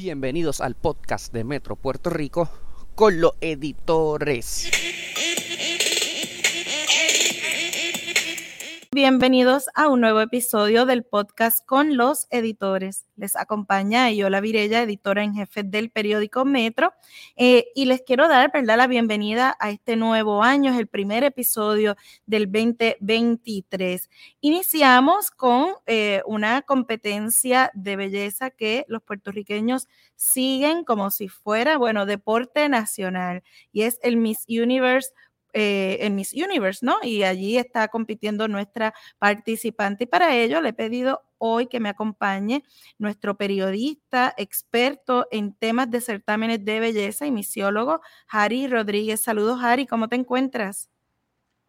Bienvenidos 0.00 0.60
al 0.60 0.76
podcast 0.76 1.32
de 1.32 1.42
Metro 1.42 1.74
Puerto 1.74 2.08
Rico 2.08 2.48
con 2.94 3.20
los 3.20 3.32
editores. 3.40 4.70
Bienvenidos 8.90 9.66
a 9.74 9.88
un 9.88 10.00
nuevo 10.00 10.22
episodio 10.22 10.86
del 10.86 11.04
podcast 11.04 11.62
con 11.66 11.98
los 11.98 12.26
editores. 12.30 13.04
Les 13.16 13.36
acompaña 13.36 14.10
Yola 14.10 14.40
Virella, 14.40 14.82
editora 14.82 15.22
en 15.22 15.34
jefe 15.34 15.62
del 15.62 15.90
periódico 15.90 16.46
Metro, 16.46 16.94
eh, 17.36 17.66
y 17.74 17.84
les 17.84 18.00
quiero 18.00 18.28
dar 18.28 18.50
¿verdad? 18.50 18.78
la 18.78 18.86
bienvenida 18.86 19.54
a 19.60 19.68
este 19.68 19.96
nuevo 19.96 20.42
año, 20.42 20.72
es 20.72 20.78
el 20.78 20.86
primer 20.86 21.22
episodio 21.22 21.96
del 22.24 22.50
2023. 22.50 24.08
Iniciamos 24.40 25.30
con 25.32 25.74
eh, 25.84 26.22
una 26.24 26.62
competencia 26.62 27.70
de 27.74 27.96
belleza 27.96 28.48
que 28.48 28.86
los 28.88 29.02
puertorriqueños 29.02 29.86
siguen 30.16 30.84
como 30.84 31.10
si 31.10 31.28
fuera, 31.28 31.76
bueno, 31.76 32.06
deporte 32.06 32.66
nacional, 32.70 33.42
y 33.70 33.82
es 33.82 34.00
el 34.02 34.16
Miss 34.16 34.46
Universe 34.48 35.10
eh, 35.52 35.98
en 36.00 36.14
Miss 36.14 36.32
Universe, 36.32 36.84
¿no? 36.84 36.96
Y 37.02 37.22
allí 37.22 37.56
está 37.56 37.88
compitiendo 37.88 38.48
nuestra 38.48 38.92
participante. 39.18 40.04
Y 40.04 40.06
para 40.06 40.36
ello 40.36 40.60
le 40.60 40.70
he 40.70 40.72
pedido 40.74 41.22
hoy 41.38 41.66
que 41.66 41.80
me 41.80 41.88
acompañe 41.88 42.64
nuestro 42.98 43.36
periodista 43.36 44.34
experto 44.36 45.26
en 45.30 45.54
temas 45.54 45.90
de 45.90 46.00
certámenes 46.00 46.64
de 46.64 46.80
belleza 46.80 47.26
y 47.26 47.30
misiólogo, 47.30 48.00
Harry 48.28 48.66
Rodríguez. 48.66 49.20
Saludos, 49.20 49.60
Harry, 49.62 49.86
¿cómo 49.86 50.08
te 50.08 50.16
encuentras? 50.16 50.90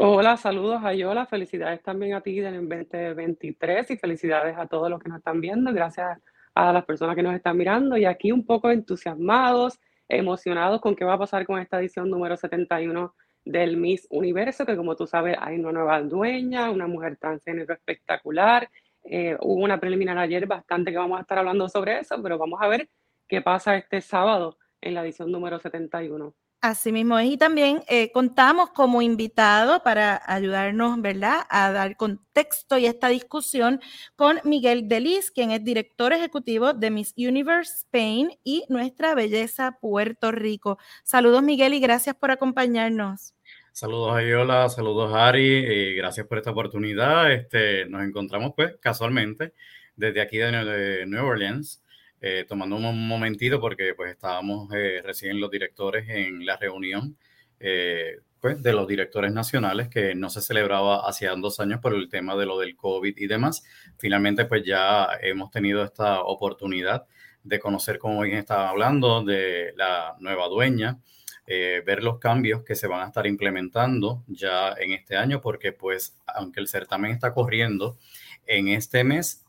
Hola, 0.01 0.37
saludos 0.37 0.81
a 0.83 0.93
Yola, 0.93 1.25
felicidades 1.25 1.83
también 1.83 2.13
a 2.13 2.21
ti 2.21 2.39
en 2.39 2.53
el 2.53 2.69
2023 2.69 3.91
y 3.91 3.97
felicidades 3.97 4.57
a 4.57 4.65
todos 4.65 4.89
los 4.89 5.01
que 5.01 5.09
nos 5.09 5.17
están 5.17 5.41
viendo, 5.41 5.73
gracias 5.73 6.17
a 6.55 6.71
las 6.71 6.85
personas 6.85 7.17
que 7.17 7.23
nos 7.23 7.35
están 7.35 7.57
mirando 7.57 7.97
y 7.97 8.05
aquí 8.05 8.31
un 8.31 8.45
poco 8.45 8.71
entusiasmados, 8.71 9.79
emocionados 10.07 10.79
con 10.79 10.95
qué 10.95 11.03
va 11.03 11.15
a 11.15 11.19
pasar 11.19 11.45
con 11.45 11.59
esta 11.59 11.79
edición 11.79 12.09
número 12.09 12.37
71 12.37 13.13
del 13.45 13.77
Miss 13.77 14.07
Universo, 14.09 14.65
que 14.65 14.75
como 14.75 14.95
tú 14.95 15.07
sabes 15.07 15.37
hay 15.39 15.59
una 15.59 15.71
nueva 15.71 16.01
dueña, 16.01 16.69
una 16.71 16.87
mujer 16.87 17.17
transgénero 17.17 17.73
espectacular. 17.73 18.69
Eh, 19.03 19.37
hubo 19.41 19.63
una 19.63 19.79
preliminar 19.79 20.17
ayer 20.17 20.45
bastante 20.45 20.91
que 20.91 20.97
vamos 20.97 21.17
a 21.17 21.21
estar 21.21 21.37
hablando 21.37 21.67
sobre 21.69 21.99
eso, 21.99 22.21
pero 22.21 22.37
vamos 22.37 22.59
a 22.61 22.67
ver 22.67 22.89
qué 23.27 23.41
pasa 23.41 23.75
este 23.77 24.01
sábado 24.01 24.57
en 24.81 24.93
la 24.93 25.03
edición 25.03 25.31
número 25.31 25.59
71. 25.59 26.33
Así 26.61 26.91
mismo 26.91 27.17
es. 27.17 27.31
Y 27.31 27.37
también 27.37 27.83
eh, 27.87 28.11
contamos 28.11 28.71
como 28.71 29.01
invitado 29.01 29.81
para 29.81 30.21
ayudarnos, 30.25 31.01
¿verdad?, 31.01 31.43
a 31.49 31.71
dar 31.71 31.95
contexto 31.95 32.77
y 32.77 32.85
esta 32.85 33.07
discusión 33.07 33.79
con 34.17 34.41
Miguel 34.43 34.89
Delis, 34.89 35.31
quien 35.31 35.51
es 35.51 35.63
director 35.63 36.11
ejecutivo 36.11 36.73
de 36.73 36.91
Miss 36.91 37.13
Universe 37.17 37.77
Spain 37.77 38.31
y 38.43 38.65
Nuestra 38.67 39.15
Belleza 39.15 39.77
Puerto 39.79 40.33
Rico. 40.33 40.77
Saludos, 41.05 41.43
Miguel, 41.43 41.73
y 41.73 41.79
gracias 41.79 42.17
por 42.17 42.29
acompañarnos. 42.29 43.33
Saludos 43.71 44.17
a 44.17 44.21
Yola, 44.21 44.67
saludos 44.67 45.13
Ari, 45.15 45.59
y 45.59 45.95
gracias 45.95 46.27
por 46.27 46.39
esta 46.39 46.51
oportunidad. 46.51 47.31
Este, 47.31 47.85
nos 47.85 48.03
encontramos, 48.03 48.51
pues, 48.53 48.75
casualmente 48.81 49.53
desde 49.95 50.19
aquí 50.19 50.37
de, 50.37 50.51
de 50.51 51.05
New 51.05 51.25
Orleans 51.25 51.81
eh, 52.21 52.45
tomando 52.45 52.75
un 52.75 53.07
momentito 53.07 53.61
porque 53.61 53.93
pues 53.95 54.11
estábamos 54.11 54.69
eh, 54.73 55.01
recién 55.01 55.39
los 55.39 55.49
directores 55.49 56.09
en 56.09 56.45
la 56.45 56.57
reunión 56.57 57.15
eh, 57.61 58.17
pues, 58.41 58.61
de 58.61 58.73
los 58.73 58.89
directores 58.89 59.31
nacionales 59.31 59.87
que 59.87 60.15
no 60.15 60.29
se 60.29 60.41
celebraba 60.41 61.07
hacía 61.07 61.33
dos 61.35 61.61
años 61.61 61.79
por 61.79 61.95
el 61.95 62.09
tema 62.09 62.35
de 62.35 62.45
lo 62.45 62.59
del 62.59 62.75
COVID 62.75 63.15
y 63.17 63.27
demás. 63.27 63.63
Finalmente 63.97 64.43
pues 64.43 64.65
ya 64.65 65.07
hemos 65.21 65.49
tenido 65.49 65.81
esta 65.81 66.21
oportunidad 66.23 67.05
de 67.43 67.57
conocer, 67.57 67.97
como 67.99 68.21
bien 68.21 68.39
estaba 68.39 68.69
hablando, 68.69 69.23
de 69.23 69.73
la 69.77 70.17
nueva 70.19 70.49
dueña, 70.49 70.99
ver 71.47 72.03
los 72.03 72.19
cambios 72.19 72.63
que 72.63 72.75
se 72.75 72.85
van 72.85 73.01
a 73.01 73.07
estar 73.07 73.25
implementando 73.25 74.23
ya 74.27 74.73
en 74.77 74.91
este 74.91 75.15
año, 75.15 75.41
porque 75.41 75.71
pues 75.71 76.19
aunque 76.27 76.59
el 76.59 76.67
certamen 76.67 77.11
está 77.11 77.33
corriendo 77.33 77.97
en 78.45 78.67
este 78.67 79.03
mes, 79.03 79.45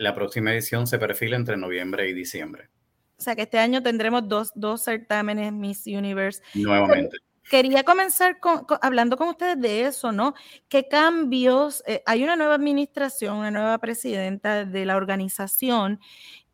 la 0.00 0.14
próxima 0.14 0.52
edición 0.52 0.86
se 0.86 0.98
perfila 0.98 1.36
entre 1.36 1.58
noviembre 1.58 2.08
y 2.08 2.14
diciembre. 2.14 2.70
O 3.18 3.22
sea 3.22 3.36
que 3.36 3.42
este 3.42 3.58
año 3.58 3.82
tendremos 3.82 4.26
dos, 4.26 4.50
dos 4.54 4.82
certámenes 4.82 5.52
Miss 5.52 5.86
Universe. 5.86 6.42
Nuevamente. 6.54 7.18
Quería 7.50 7.82
comenzar 7.82 8.38
hablando 8.80 9.18
con 9.18 9.28
ustedes 9.28 9.60
de 9.60 9.82
eso, 9.82 10.10
¿no? 10.10 10.34
¿Qué 10.68 10.88
cambios? 10.88 11.82
Eh, 11.86 12.02
hay 12.06 12.24
una 12.24 12.34
nueva 12.34 12.54
administración, 12.54 13.36
una 13.36 13.50
nueva 13.50 13.76
presidenta 13.76 14.64
de 14.64 14.86
la 14.86 14.96
organización. 14.96 16.00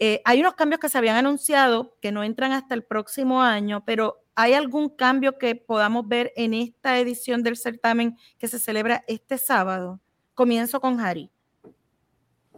Eh, 0.00 0.22
hay 0.24 0.40
unos 0.40 0.54
cambios 0.54 0.80
que 0.80 0.88
se 0.88 0.98
habían 0.98 1.16
anunciado 1.16 1.96
que 2.00 2.10
no 2.10 2.24
entran 2.24 2.50
hasta 2.50 2.74
el 2.74 2.82
próximo 2.82 3.42
año, 3.42 3.84
pero 3.84 4.24
¿hay 4.34 4.54
algún 4.54 4.88
cambio 4.88 5.38
que 5.38 5.54
podamos 5.54 6.08
ver 6.08 6.32
en 6.34 6.52
esta 6.52 6.98
edición 6.98 7.44
del 7.44 7.56
certamen 7.56 8.16
que 8.38 8.48
se 8.48 8.58
celebra 8.58 9.04
este 9.06 9.38
sábado? 9.38 10.00
Comienzo 10.34 10.80
con 10.80 10.98
Harry. 10.98 11.30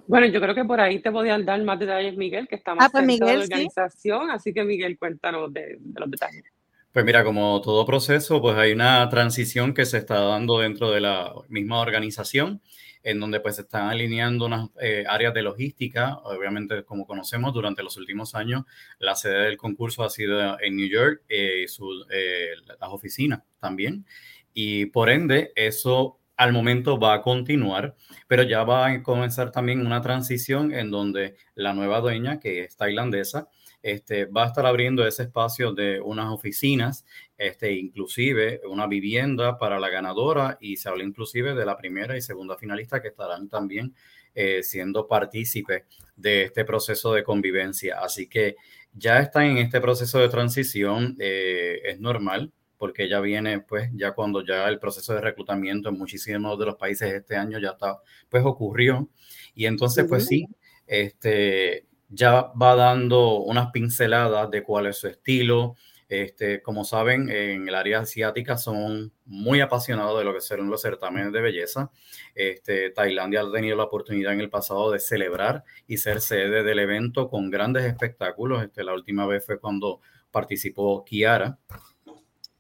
Bueno, 0.09 0.27
yo 0.27 0.41
creo 0.41 0.55
que 0.55 0.65
por 0.65 0.81
ahí 0.81 1.01
te 1.01 1.13
podían 1.13 1.45
dar 1.45 1.63
más 1.63 1.79
detalles, 1.79 2.17
Miguel, 2.17 2.49
que 2.49 2.57
estamos 2.57 2.83
ah, 2.83 2.89
pues 2.91 3.07
en 3.07 3.19
la 3.19 3.43
organización, 3.43 4.31
así 4.31 4.55
que 4.55 4.65
Miguel, 4.65 4.99
cuéntanos 4.99 5.53
de, 5.53 5.79
los 5.95 6.11
detalles. 6.11 6.45
Pues 6.91 7.05
mira, 7.05 7.23
como 7.23 7.61
todo 7.61 7.85
proceso, 7.85 8.41
pues 8.41 8.57
hay 8.57 8.73
una 8.73 9.07
transición 9.11 9.75
que 9.75 9.85
se 9.85 9.99
está 9.99 10.19
dando 10.19 10.61
dentro 10.61 10.91
de 10.91 11.03
la 11.03 11.31
misma 11.51 11.81
organización, 11.81 12.63
en 13.03 13.21
donde 13.21 13.41
pues 13.41 13.57
se 13.57 13.63
están 13.63 13.91
alineando 13.91 14.47
unas 14.47 14.71
eh, 14.81 15.05
áreas 15.07 15.35
de 15.35 15.43
logística. 15.43 16.17
Obviamente, 16.25 16.85
como 16.85 17.07
conocemos, 17.07 17.53
durante 17.53 17.83
los 17.83 17.99
últimos 17.99 18.35
años, 18.35 18.65
la 18.99 19.15
sede 19.15 19.45
del 19.45 19.59
concurso 19.59 20.05
ha 20.05 20.11
sido 20.11 20.59
en 20.59 20.75
New 20.75 20.89
York, 20.89 21.23
eh, 21.29 21.67
eh, 22.11 22.49
las 22.67 22.91
oficinas 22.91 23.43
también. 23.61 24.07
Y 24.55 24.87
por 24.87 25.11
ende, 25.11 25.53
eso 25.55 26.18
al 26.39 26.53
momento 26.53 26.99
va 26.99 27.15
a 27.15 27.23
continuar, 27.23 27.97
pero 28.29 28.45
ya 28.45 28.63
va 28.63 28.87
a 28.87 29.03
comenzar 29.03 29.51
también 29.51 29.85
una 29.85 30.01
transición 30.01 30.73
en 30.73 30.91
donde 30.91 31.37
la 31.57 31.75
nueva 31.75 32.01
dueña, 32.01 32.39
que 32.39 32.61
es 32.61 32.77
tailandesa, 32.77 33.49
este, 33.83 34.27
va 34.27 34.45
a 34.45 34.47
estar 34.47 34.65
abriendo 34.65 35.05
ese 35.07 35.25
espacio 35.25 35.73
de 35.73 36.01
unas 36.01 36.33
oficinas, 36.33 37.05
este, 37.37 37.73
inclusive 37.73 38.61
una 38.69 38.87
vivienda 38.87 39.59
para 39.59 39.81
la 39.81 39.89
ganadora 39.89 40.59
y 40.61 40.77
se 40.77 40.89
habla 40.89 41.05
inclusive 41.05 41.55
de 41.55 41.67
la 41.67 41.77
primera 41.77 42.17
y 42.17 42.21
segunda 42.21 42.57
finalista 42.57 43.03
que 43.03 43.09
estarán 43.09 43.49
también 43.49 43.95
eh, 44.35 44.63
siendo 44.63 45.09
partícipes 45.09 45.85
de 46.17 46.45
este 46.45 46.65
proceso 46.65 47.13
de 47.13 47.25
convivencia. 47.25 47.99
Así 48.01 48.29
que 48.29 48.55
ya 48.93 49.19
están 49.19 49.47
en 49.47 49.59
este 49.59 49.81
proceso 49.81 50.21
de 50.21 50.29
transición, 50.29 51.17
eh, 51.19 51.81
es 51.85 51.99
normal, 51.99 52.53
porque 52.79 53.09
ya 53.09 53.21
viene, 53.21 53.61
pues, 53.61 53.91
ya 53.95 54.13
cuando 54.13 54.45
ya 54.45 54.69
el 54.69 54.79
proceso 54.79 55.13
de 55.15 55.21
reclutamiento 55.21 55.89
en 55.89 55.99
muchísimos 55.99 56.59
de 56.59 56.67
los 56.67 56.77
países 56.77 57.13
este 57.13 57.37
año 57.37 57.59
ya 57.59 57.71
está, 57.71 57.99
pues, 58.29 58.45
ocurrió. 58.45 59.09
Y 59.55 59.67
entonces, 59.67 60.07
pues 60.09 60.27
sí, 60.27 60.47
este, 60.87 61.87
ya 62.09 62.53
va 62.61 62.75
dando 62.77 63.41
unas 63.41 63.71
pinceladas 63.73 64.51
de 64.51 64.63
cuál 64.63 64.87
es 64.87 64.99
su 64.99 65.09
estilo. 65.09 65.75
Este, 66.09 66.63
como 66.63 66.85
saben, 66.85 67.29
en 67.29 67.69
el 67.69 67.75
área 67.75 68.01
asiática 68.01 68.57
son 68.57 69.13
muy 69.27 69.61
apasionados 69.61 70.19
de 70.19 70.25
lo 70.25 70.33
que 70.33 70.41
son 70.41 70.71
los 70.71 70.81
certámenes 70.81 71.33
de 71.33 71.41
belleza. 71.43 71.91
Este, 72.35 72.91
Tailandia 72.91 73.43
ha 73.43 73.53
tenido 73.53 73.77
la 73.77 73.85
oportunidad 73.85 74.33
en 74.33 74.41
el 74.41 74.49
pasado 74.49 74.91
de 74.91 75.01
celebrar 75.01 75.65
y 75.87 75.99
ser 75.99 76.23
sede 76.23 76.63
del 76.63 76.79
evento 76.79 77.29
con 77.29 77.51
grandes 77.51 77.85
espectáculos. 77.85 78.63
Este, 78.63 78.85
la 78.85 78.95
última 78.95 79.27
vez 79.27 79.45
fue 79.45 79.61
cuando 79.61 80.01
participó 80.31 81.05
Kiara, 81.05 81.59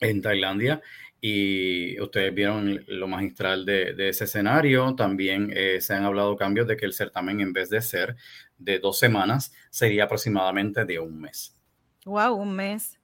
en 0.00 0.22
Tailandia 0.22 0.80
y 1.20 2.00
ustedes 2.00 2.32
vieron 2.32 2.84
lo 2.86 3.08
magistral 3.08 3.64
de, 3.64 3.94
ese 4.08 4.24
escenario. 4.24 4.94
También 4.94 5.52
eh, 5.54 5.80
se 5.80 5.94
han 5.94 6.04
hablado 6.04 6.36
cambios 6.36 6.68
de 6.68 6.76
que 6.76 6.86
el 6.86 6.92
certamen 6.92 7.40
en 7.40 7.52
vez 7.52 7.70
de 7.70 7.82
ser 7.82 8.16
de 8.56 8.78
dos 8.78 8.98
semanas 8.98 9.52
sería 9.70 10.04
aproximadamente 10.04 10.84
de 10.84 10.98
un 10.98 11.20
mes. 11.20 11.56
Wow, 12.04 12.34
un 12.34 12.54
mes. 12.54 12.98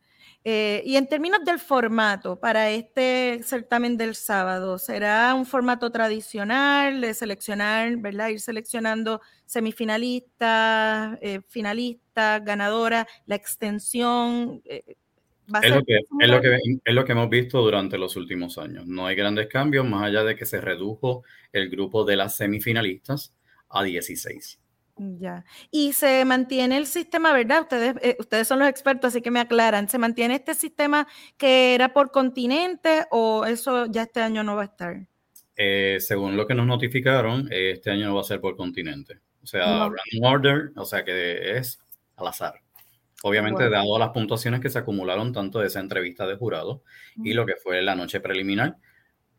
Eh, 0.47 0.83
y 0.85 0.97
en 0.97 1.09
términos 1.09 1.41
del 1.43 1.59
formato 1.59 2.39
para 2.39 2.71
este 2.71 3.41
certamen 3.43 3.97
del 3.97 4.15
sábado, 4.15 4.79
¿será 4.79 5.35
un 5.35 5.47
formato 5.47 5.91
tradicional 5.91 7.01
de 7.01 7.15
seleccionar, 7.15 7.97
¿verdad? 7.97 8.29
Ir 8.29 8.41
seleccionando 8.41 9.23
semifinalistas, 9.47 11.19
eh, 11.23 11.41
finalistas, 11.49 12.45
ganadoras, 12.45 13.07
la 13.25 13.37
extensión. 13.37 14.63
Es 15.63 15.71
lo, 15.71 15.83
que, 15.85 15.97
es, 16.21 16.29
lo 16.29 16.41
que, 16.41 16.59
es 16.85 16.95
lo 16.95 17.05
que 17.05 17.13
hemos 17.13 17.29
visto 17.29 17.61
durante 17.61 17.99
los 17.99 18.17
últimos 18.17 18.57
años. 18.57 18.87
No 18.87 19.07
hay 19.07 19.15
grandes 19.15 19.47
cambios, 19.47 19.87
más 19.87 20.05
allá 20.05 20.25
de 20.25 20.37
que 20.37 20.47
se 20.47 20.61
redujo 20.61 21.23
el 21.53 21.69
grupo 21.69 22.05
de 22.05 22.17
las 22.17 22.37
semifinalistas 22.37 23.35
a 23.69 23.83
16. 23.83 24.59
Ya. 24.97 25.45
Y 25.71 25.93
se 25.93 26.25
mantiene 26.25 26.79
el 26.79 26.87
sistema, 26.87 27.33
¿verdad? 27.33 27.63
Ustedes, 27.63 27.97
eh, 28.01 28.17
ustedes 28.19 28.47
son 28.47 28.61
los 28.61 28.69
expertos, 28.69 29.09
así 29.09 29.21
que 29.21 29.31
me 29.31 29.41
aclaran. 29.41 29.89
¿Se 29.89 29.99
mantiene 29.99 30.37
este 30.37 30.55
sistema 30.55 31.07
que 31.37 31.75
era 31.75 31.93
por 31.93 32.11
continente 32.11 33.05
o 33.11 33.45
eso 33.45 33.87
ya 33.87 34.03
este 34.03 34.21
año 34.21 34.45
no 34.45 34.57
va 34.57 34.63
a 34.63 34.67
estar? 34.67 35.07
Eh, 35.57 35.99
según 36.01 36.37
lo 36.37 36.47
que 36.47 36.55
nos 36.55 36.67
notificaron, 36.67 37.49
este 37.51 37.91
año 37.91 38.07
no 38.07 38.15
va 38.15 38.21
a 38.21 38.25
ser 38.25 38.41
por 38.41 38.57
continente. 38.57 39.19
O 39.43 39.47
sea, 39.47 39.65
random 39.65 40.23
order, 40.23 40.73
o 40.77 40.85
sea 40.85 41.05
que 41.05 41.59
es 41.59 41.79
al 42.17 42.29
azar. 42.29 42.64
Obviamente, 43.27 43.71
dado 43.71 43.99
las 43.99 44.11
puntuaciones 44.11 44.61
que 44.61 44.69
se 44.69 44.79
acumularon 44.79 45.33
tanto 45.33 45.59
de 45.59 45.69
esa 45.69 45.81
entrevista 45.81 46.27
de 46.27 46.37
jurado 46.37 46.83
y 47.17 47.33
lo 47.33 47.47
que 47.47 47.57
fue 47.57 47.81
la 47.81 47.95
noche 47.95 48.21
preliminar, 48.21 48.77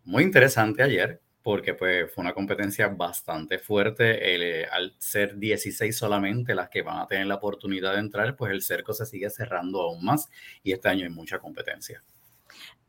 muy 0.06 0.24
interesante 0.24 0.82
ayer, 0.82 1.22
porque 1.44 1.76
pues 1.76 2.12
fue 2.12 2.24
una 2.24 2.34
competencia 2.34 2.88
bastante 2.88 3.60
fuerte. 3.60 4.62
Eh, 4.62 4.66
al 4.66 4.96
ser 4.98 5.38
16 5.38 5.96
solamente 5.96 6.56
las 6.56 6.70
que 6.70 6.82
van 6.82 6.98
a 6.98 7.06
tener 7.06 7.28
la 7.28 7.36
oportunidad 7.36 7.94
de 7.94 8.00
entrar, 8.00 8.36
pues 8.36 8.52
el 8.52 8.64
cerco 8.64 8.92
se 8.92 9.06
sigue 9.06 9.30
cerrando 9.30 9.84
aún 9.84 10.04
más 10.04 10.32
y 10.64 10.72
este 10.72 10.90
año 10.90 11.04
hay 11.04 11.12
mucha 11.12 11.38
competencia. 11.38 12.02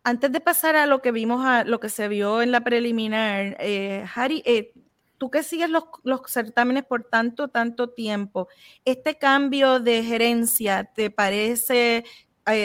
Antes 0.03 0.33
de 0.33 0.41
pasar 0.41 0.77
a 0.77 0.87
lo 0.87 1.03
que 1.03 1.13
vimos, 1.13 1.45
a 1.45 1.65
lo 1.65 1.79
que 1.79 1.91
se 1.91 2.09
vio 2.09 2.41
en 2.41 2.53
la 2.53 2.63
preliminar, 2.63 3.59
eh, 3.61 4.07
Harry, 4.15 4.43
eh, 4.47 4.73
tú 5.19 5.31
que 5.31 5.43
sigues 5.43 5.71
los, 5.71 5.85
los, 6.05 6.21
certámenes 6.27 6.85
por 6.85 7.05
tanto, 7.05 7.49
tanto 7.49 7.91
tiempo, 7.91 8.49
¿este 8.85 9.17
cambio 9.17 9.81
de 9.81 10.03
gerencia 10.03 10.85
te 10.85 11.11
parece, 11.11 12.05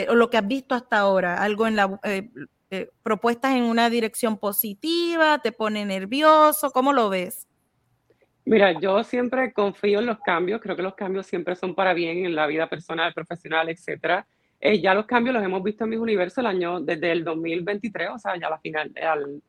o 0.08 0.14
lo 0.14 0.30
que 0.30 0.36
has 0.36 0.46
visto 0.46 0.74
hasta 0.74 0.98
ahora, 0.98 1.42
algo 1.42 1.66
en 1.66 1.76
la, 1.76 2.00
eh, 2.04 2.30
propuestas 3.02 3.54
en 3.54 3.64
una 3.64 3.90
dirección 3.90 4.38
positiva, 4.38 5.38
te 5.40 5.52
pone 5.52 5.84
nervioso, 5.84 6.70
¿cómo 6.70 6.94
lo 6.94 7.10
ves? 7.10 7.46
Mira, 8.44 8.72
yo 8.80 9.04
siempre 9.04 9.52
confío 9.52 10.00
en 10.00 10.06
los 10.06 10.18
cambios, 10.20 10.60
creo 10.60 10.74
que 10.74 10.82
los 10.82 10.94
cambios 10.94 11.26
siempre 11.26 11.54
son 11.54 11.74
para 11.74 11.92
bien 11.92 12.24
en 12.24 12.34
la 12.34 12.46
vida 12.46 12.66
personal, 12.68 13.12
profesional, 13.12 13.68
etcétera. 13.68 14.26
Eh, 14.58 14.80
ya 14.80 14.94
los 14.94 15.06
cambios 15.06 15.34
los 15.34 15.44
hemos 15.44 15.62
visto 15.62 15.84
en 15.84 15.90
mis 15.90 15.98
universo 15.98 16.40
el 16.40 16.46
año 16.46 16.80
desde 16.80 17.12
el 17.12 17.24
2023, 17.24 18.08
o 18.14 18.18
sea, 18.18 18.36
ya 18.36 18.48
la 18.48 18.58
final, 18.58 18.90
al 18.96 19.42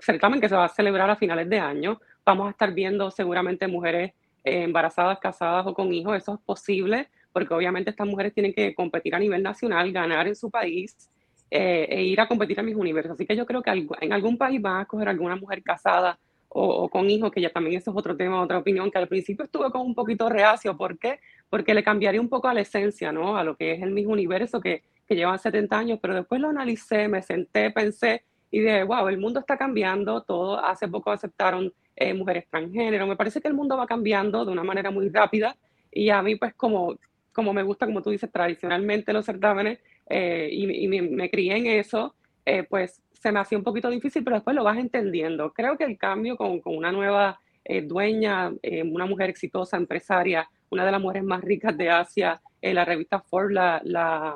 certamen 0.00 0.40
que 0.40 0.48
se 0.48 0.54
va 0.54 0.64
a 0.64 0.68
celebrar 0.68 1.10
a 1.10 1.16
finales 1.16 1.48
de 1.48 1.58
año, 1.58 2.00
vamos 2.24 2.48
a 2.48 2.50
estar 2.50 2.72
viendo 2.72 3.10
seguramente 3.10 3.66
mujeres 3.68 4.12
eh, 4.44 4.64
embarazadas, 4.64 5.18
casadas 5.18 5.66
o 5.66 5.74
con 5.74 5.92
hijos, 5.92 6.16
eso 6.16 6.34
es 6.34 6.40
posible, 6.40 7.08
porque 7.32 7.54
obviamente 7.54 7.90
estas 7.90 8.06
mujeres 8.06 8.34
tienen 8.34 8.52
que 8.52 8.74
competir 8.74 9.14
a 9.14 9.18
nivel 9.18 9.42
nacional, 9.42 9.92
ganar 9.92 10.26
en 10.26 10.36
su 10.36 10.50
país 10.50 11.10
eh, 11.50 11.86
e 11.88 12.02
ir 12.02 12.20
a 12.20 12.28
competir 12.28 12.58
a 12.60 12.62
mis 12.62 12.74
universos. 12.74 13.12
Así 13.12 13.26
que 13.26 13.36
yo 13.36 13.46
creo 13.46 13.62
que 13.62 13.70
en 14.00 14.12
algún 14.12 14.36
país 14.36 14.60
van 14.60 14.78
a 14.78 14.82
escoger 14.82 15.08
alguna 15.08 15.36
mujer 15.36 15.62
casada 15.62 16.18
o, 16.54 16.88
con 16.90 17.08
hijos, 17.08 17.30
que 17.30 17.40
ya 17.40 17.50
también 17.50 17.78
eso 17.78 17.90
es 17.90 17.96
otro 17.96 18.16
tema, 18.16 18.42
otra 18.42 18.58
opinión, 18.58 18.90
que 18.90 18.98
al 18.98 19.08
principio 19.08 19.44
estuve 19.44 19.70
como 19.70 19.84
un 19.84 19.94
poquito 19.94 20.28
reacio. 20.28 20.76
¿Por 20.76 20.98
qué? 20.98 21.20
Porque 21.48 21.72
le 21.72 21.82
cambiaría 21.82 22.20
un 22.20 22.28
poco 22.28 22.48
a 22.48 22.54
la 22.54 22.60
esencia, 22.60 23.10
¿no? 23.10 23.36
A 23.36 23.44
lo 23.44 23.56
que 23.56 23.72
es 23.72 23.82
el 23.82 23.90
mismo 23.90 24.12
universo 24.12 24.60
que, 24.60 24.82
que 25.06 25.16
llevan 25.16 25.38
70 25.38 25.78
años, 25.78 25.98
pero 26.02 26.14
después 26.14 26.40
lo 26.40 26.48
analicé, 26.48 27.08
me 27.08 27.22
senté, 27.22 27.70
pensé 27.70 28.24
y 28.50 28.60
dije, 28.60 28.82
wow, 28.84 29.08
el 29.08 29.18
mundo 29.18 29.40
está 29.40 29.56
cambiando, 29.56 30.22
todo, 30.22 30.62
hace 30.62 30.86
poco 30.86 31.10
aceptaron 31.10 31.72
eh, 31.96 32.14
mujeres 32.14 32.46
transgénero, 32.50 33.06
me 33.06 33.16
parece 33.16 33.40
que 33.40 33.48
el 33.48 33.54
mundo 33.54 33.76
va 33.76 33.86
cambiando 33.86 34.44
de 34.44 34.52
una 34.52 34.64
manera 34.64 34.90
muy 34.90 35.08
rápida 35.08 35.56
y 35.90 36.10
a 36.10 36.22
mí 36.22 36.36
pues 36.36 36.54
como, 36.54 36.96
como 37.32 37.52
me 37.52 37.62
gusta, 37.62 37.86
como 37.86 38.02
tú 38.02 38.10
dices, 38.10 38.30
tradicionalmente 38.30 39.12
los 39.12 39.26
certámenes, 39.26 39.78
eh, 40.08 40.48
y, 40.52 40.88
me, 40.88 41.30
crié 41.30 41.56
en 41.56 41.66
eso, 41.66 42.14
eh, 42.44 42.64
pues 42.64 43.02
se 43.12 43.32
me 43.32 43.40
hacía 43.40 43.56
un 43.56 43.64
poquito 43.64 43.88
difícil, 43.88 44.24
pero 44.24 44.36
después 44.36 44.56
lo 44.56 44.64
vas 44.64 44.78
entendiendo. 44.78 45.52
Creo 45.52 45.76
que 45.76 45.84
el 45.84 45.96
cambio 45.96 46.36
con, 46.36 46.60
con 46.60 46.76
una 46.76 46.92
nueva 46.92 47.40
eh, 47.64 47.82
dueña, 47.82 48.52
una 48.84 49.06
mujer 49.06 49.30
exitosa, 49.30 49.76
empresaria, 49.76 50.48
una 50.70 50.84
de 50.84 50.92
las 50.92 51.00
mujeres 51.00 51.24
más 51.24 51.42
ricas 51.42 51.76
de 51.76 51.90
Asia, 51.90 52.40
la 52.60 52.84
revista 52.84 53.20
Forbes 53.20 53.54
la, 53.54 53.80
la, 53.84 54.34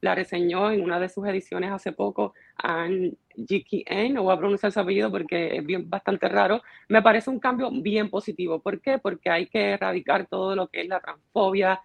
la, 0.00 0.14
reseñó 0.14 0.70
en 0.70 0.82
una 0.82 0.98
de 1.00 1.08
sus 1.08 1.26
ediciones 1.26 1.70
hace 1.70 1.92
poco, 1.92 2.34
Ann 2.58 3.16
N, 3.36 4.10
no 4.10 4.22
voy 4.22 4.34
a 4.34 4.38
pronunciar 4.38 4.72
su 4.72 4.80
apellido 4.80 5.10
porque 5.10 5.56
es 5.56 5.66
bien, 5.66 5.88
bastante 5.88 6.28
raro, 6.28 6.62
me 6.88 7.02
parece 7.02 7.30
un 7.30 7.38
cambio 7.38 7.70
bien 7.70 8.08
positivo. 8.10 8.60
¿Por 8.60 8.80
qué? 8.80 8.98
Porque 8.98 9.30
hay 9.30 9.46
que 9.46 9.72
erradicar 9.72 10.26
todo 10.26 10.56
lo 10.56 10.68
que 10.68 10.82
es 10.82 10.88
la 10.88 11.00
transfobia, 11.00 11.80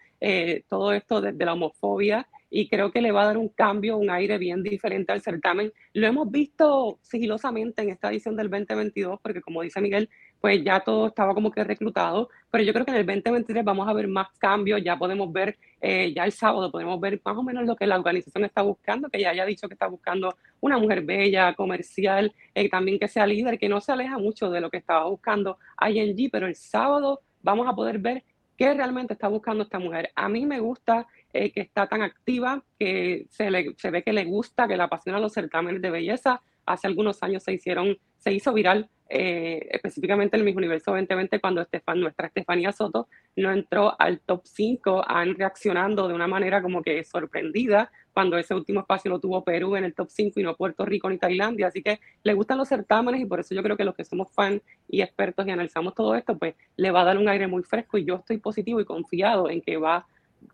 todo 0.69 0.93
esto 0.93 1.21
desde 1.21 1.45
la 1.45 1.53
homofobia 1.53 2.27
y 2.53 2.67
creo 2.67 2.91
que 2.91 3.01
le 3.01 3.13
va 3.13 3.23
a 3.23 3.27
dar 3.27 3.37
un 3.37 3.47
cambio, 3.47 3.95
un 3.95 4.09
aire 4.09 4.37
bien 4.37 4.61
diferente 4.61 5.13
al 5.13 5.21
certamen. 5.21 5.71
Lo 5.93 6.05
hemos 6.05 6.29
visto 6.29 6.99
sigilosamente 7.01 7.81
en 7.81 7.89
esta 7.89 8.11
edición 8.11 8.35
del 8.35 8.49
2022, 8.49 9.19
porque 9.23 9.41
como 9.41 9.61
dice 9.61 9.79
Miguel, 9.79 10.09
pues 10.41 10.61
ya 10.61 10.81
todo 10.81 11.07
estaba 11.07 11.33
como 11.33 11.49
que 11.49 11.63
reclutado, 11.63 12.29
pero 12.49 12.63
yo 12.63 12.73
creo 12.73 12.83
que 12.83 12.91
en 12.91 12.97
el 12.97 13.05
2023 13.05 13.63
vamos 13.63 13.87
a 13.87 13.93
ver 13.93 14.09
más 14.09 14.27
cambios, 14.37 14.83
ya 14.83 14.97
podemos 14.97 15.31
ver, 15.31 15.57
eh, 15.79 16.11
ya 16.13 16.25
el 16.25 16.33
sábado 16.33 16.69
podemos 16.69 16.99
ver 16.99 17.21
más 17.23 17.37
o 17.37 17.43
menos 17.43 17.65
lo 17.65 17.75
que 17.77 17.87
la 17.87 17.95
organización 17.97 18.43
está 18.43 18.63
buscando, 18.63 19.07
que 19.09 19.21
ya 19.21 19.29
haya 19.29 19.45
dicho 19.45 19.69
que 19.69 19.75
está 19.75 19.87
buscando 19.87 20.35
una 20.59 20.77
mujer 20.77 21.03
bella, 21.03 21.53
comercial, 21.53 22.33
eh, 22.53 22.69
también 22.69 22.99
que 22.99 23.07
sea 23.07 23.25
líder, 23.25 23.59
que 23.59 23.69
no 23.69 23.79
se 23.79 23.93
aleja 23.93 24.17
mucho 24.17 24.49
de 24.49 24.59
lo 24.59 24.69
que 24.69 24.77
estaba 24.77 25.07
buscando 25.07 25.57
ING, 25.87 26.29
pero 26.29 26.47
el 26.47 26.55
sábado 26.55 27.21
vamos 27.43 27.67
a 27.69 27.75
poder 27.75 27.99
ver 27.99 28.23
qué 28.61 28.75
realmente 28.75 29.13
está 29.13 29.27
buscando 29.27 29.63
esta 29.63 29.79
mujer. 29.79 30.11
A 30.13 30.29
mí 30.29 30.45
me 30.45 30.59
gusta 30.59 31.07
eh, 31.33 31.51
que 31.51 31.61
está 31.61 31.87
tan 31.87 32.03
activa, 32.03 32.63
que 32.77 33.25
se, 33.31 33.49
ve 33.49 34.03
que 34.03 34.13
le 34.13 34.23
gusta, 34.23 34.67
que 34.67 34.77
le 34.77 34.83
apasiona 34.83 35.19
los 35.19 35.33
certámenes 35.33 35.81
de 35.81 35.89
belleza. 35.89 36.43
Hace 36.67 36.85
algunos 36.85 37.23
años 37.23 37.41
se 37.41 37.53
hicieron, 37.53 37.97
se 38.19 38.31
hizo 38.31 38.53
viral, 38.53 38.87
eh, 39.09 39.67
específicamente 39.71 40.35
en 40.35 40.41
el 40.41 40.45
Miss 40.45 40.55
Universo 40.55 40.91
2020, 40.91 41.39
cuando 41.39 41.65
nuestra 41.95 42.27
Estefanía 42.27 42.71
Soto 42.71 43.07
no 43.35 43.51
entró 43.51 43.99
al 43.99 44.19
top 44.19 44.41
5, 44.43 45.05
han 45.07 45.33
reaccionando 45.33 46.07
de 46.07 46.13
una 46.13 46.27
manera 46.27 46.61
como 46.61 46.83
que 46.83 47.03
sorprendida, 47.03 47.91
cuando 48.21 48.37
ese 48.37 48.53
último 48.53 48.81
espacio 48.81 49.09
lo 49.09 49.19
tuvo 49.19 49.43
Perú 49.43 49.75
en 49.75 49.83
el 49.83 49.95
top 49.95 50.07
5 50.11 50.39
y 50.39 50.43
no 50.43 50.55
Puerto 50.55 50.85
Rico 50.85 51.09
ni 51.09 51.17
Tailandia. 51.17 51.65
Así 51.65 51.81
que 51.81 51.99
le 52.21 52.35
gustan 52.35 52.59
los 52.59 52.69
certámenes 52.69 53.19
y 53.19 53.25
por 53.25 53.39
eso 53.39 53.55
yo 53.55 53.63
creo 53.63 53.75
que 53.75 53.83
los 53.83 53.95
que 53.95 54.05
somos 54.05 54.31
fans 54.31 54.61
y 54.87 55.01
expertos 55.01 55.47
y 55.47 55.49
analizamos 55.49 55.95
todo 55.95 56.13
esto, 56.13 56.37
pues 56.37 56.53
le 56.75 56.91
va 56.91 57.01
a 57.01 57.05
dar 57.05 57.17
un 57.17 57.27
aire 57.27 57.47
muy 57.47 57.63
fresco 57.63 57.97
y 57.97 58.05
yo 58.05 58.17
estoy 58.17 58.37
positivo 58.37 58.79
y 58.79 58.85
confiado 58.85 59.49
en 59.49 59.59
que 59.59 59.77
va 59.77 60.05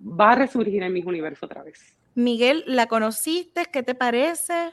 va 0.01 0.31
a 0.31 0.35
resurgir 0.35 0.81
en 0.81 0.93
mi 0.93 1.01
universo 1.01 1.45
otra 1.45 1.61
vez. 1.61 1.97
Miguel, 2.15 2.63
¿la 2.67 2.87
conociste? 2.87 3.65
¿Qué 3.71 3.83
te 3.83 3.95
parece? 3.95 4.71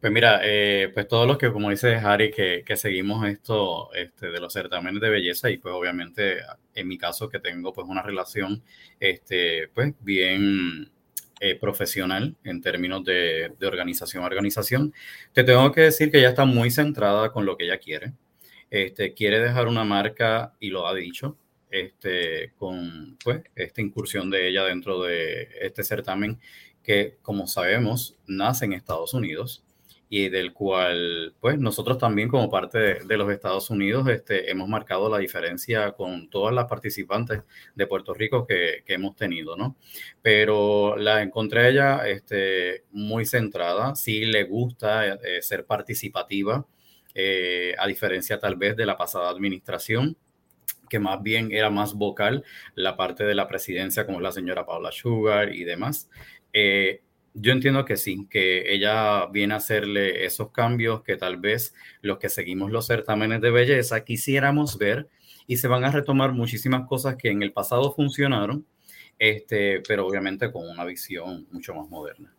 Pues 0.00 0.10
mira, 0.10 0.40
eh, 0.42 0.90
pues 0.94 1.06
todos 1.06 1.26
los 1.26 1.36
que, 1.36 1.52
como 1.52 1.68
dice 1.68 1.96
Harry, 1.96 2.30
que, 2.30 2.62
que 2.64 2.76
seguimos 2.78 3.26
esto 3.26 3.92
este, 3.92 4.30
de 4.30 4.40
los 4.40 4.54
certámenes 4.54 5.02
de 5.02 5.10
belleza 5.10 5.50
y 5.50 5.58
pues 5.58 5.74
obviamente 5.74 6.38
en 6.74 6.88
mi 6.88 6.96
caso 6.96 7.28
que 7.28 7.40
tengo 7.40 7.74
pues 7.74 7.86
una 7.86 8.02
relación 8.02 8.62
este, 8.98 9.68
pues 9.68 9.94
bien 10.00 10.90
eh, 11.40 11.56
profesional 11.56 12.36
en 12.44 12.60
términos 12.60 13.02
de, 13.04 13.52
organización 13.62 14.22
a 14.22 14.26
organización, 14.26 14.92
te 15.32 15.42
tengo 15.42 15.72
que 15.72 15.82
decir 15.82 16.10
que 16.10 16.18
ella 16.18 16.30
está 16.30 16.44
muy 16.44 16.70
centrada 16.70 17.32
con 17.32 17.46
lo 17.46 17.56
que 17.56 17.64
ella 17.64 17.78
quiere. 17.78 18.12
Este, 18.70 19.14
quiere 19.14 19.40
dejar 19.40 19.66
una 19.66 19.84
marca 19.84 20.54
y 20.60 20.68
lo 20.70 20.86
ha 20.86 20.94
dicho, 20.94 21.36
este, 21.70 22.52
con 22.56 23.16
pues, 23.24 23.42
esta 23.56 23.80
incursión 23.80 24.30
de 24.30 24.48
ella 24.48 24.64
dentro 24.64 25.02
de 25.02 25.48
este 25.60 25.82
certamen 25.82 26.38
que, 26.82 27.16
como 27.22 27.46
sabemos, 27.46 28.16
nace 28.26 28.66
en 28.66 28.74
Estados 28.74 29.14
Unidos 29.14 29.64
y 30.12 30.28
del 30.28 30.52
cual, 30.52 31.36
pues, 31.38 31.56
nosotros 31.58 31.96
también 31.96 32.28
como 32.28 32.50
parte 32.50 32.78
de, 33.04 33.16
los 33.16 33.30
Estados 33.30 33.70
Unidos 33.70 34.08
este, 34.08 34.50
hemos 34.50 34.68
marcado 34.68 35.08
la 35.08 35.18
diferencia 35.18 35.92
con 35.92 36.28
todas 36.28 36.52
las 36.52 36.64
participantes 36.66 37.42
de 37.76 37.86
Puerto 37.86 38.12
Rico 38.12 38.44
que, 38.44 38.82
que 38.84 38.94
hemos 38.94 39.14
tenido, 39.14 39.56
¿no? 39.56 39.76
Pero 40.20 40.96
la 40.96 41.22
encontré 41.22 41.68
ella 41.68 42.08
este, 42.08 42.86
muy 42.90 43.24
centrada, 43.24 43.94
sí 43.94 44.24
le 44.24 44.42
gusta 44.42 45.14
eh, 45.14 45.42
ser 45.42 45.64
participativa, 45.64 46.66
eh, 47.14 47.76
a 47.78 47.86
diferencia 47.86 48.40
tal 48.40 48.56
vez 48.56 48.76
de 48.76 48.86
la 48.86 48.96
pasada 48.96 49.30
administración, 49.30 50.16
que 50.88 50.98
más 50.98 51.22
bien 51.22 51.52
era 51.52 51.70
más 51.70 51.94
vocal 51.94 52.42
la 52.74 52.96
parte 52.96 53.22
de 53.22 53.36
la 53.36 53.46
presidencia, 53.46 54.06
como 54.06 54.20
la 54.20 54.32
señora 54.32 54.66
Paula 54.66 54.90
Sugar 54.90 55.54
y 55.54 55.62
demás. 55.62 56.10
Eh, 56.52 57.02
yo 57.34 57.52
entiendo 57.52 57.84
que 57.84 57.96
sí, 57.96 58.26
que 58.30 58.72
ella 58.74 59.26
viene 59.26 59.54
a 59.54 59.58
hacerle 59.58 60.24
esos 60.24 60.50
cambios 60.50 61.02
que 61.02 61.16
tal 61.16 61.36
vez 61.36 61.74
los 62.02 62.18
que 62.18 62.28
seguimos 62.28 62.70
los 62.70 62.86
certámenes 62.86 63.40
de 63.40 63.50
belleza 63.50 64.04
quisiéramos 64.04 64.78
ver 64.78 65.08
y 65.46 65.56
se 65.56 65.68
van 65.68 65.84
a 65.84 65.90
retomar 65.90 66.32
muchísimas 66.32 66.86
cosas 66.88 67.16
que 67.16 67.30
en 67.30 67.42
el 67.42 67.52
pasado 67.52 67.92
funcionaron, 67.92 68.66
este, 69.18 69.82
pero 69.86 70.06
obviamente 70.06 70.50
con 70.52 70.68
una 70.68 70.84
visión 70.84 71.46
mucho 71.50 71.74
más 71.74 71.88
moderna. 71.88 72.32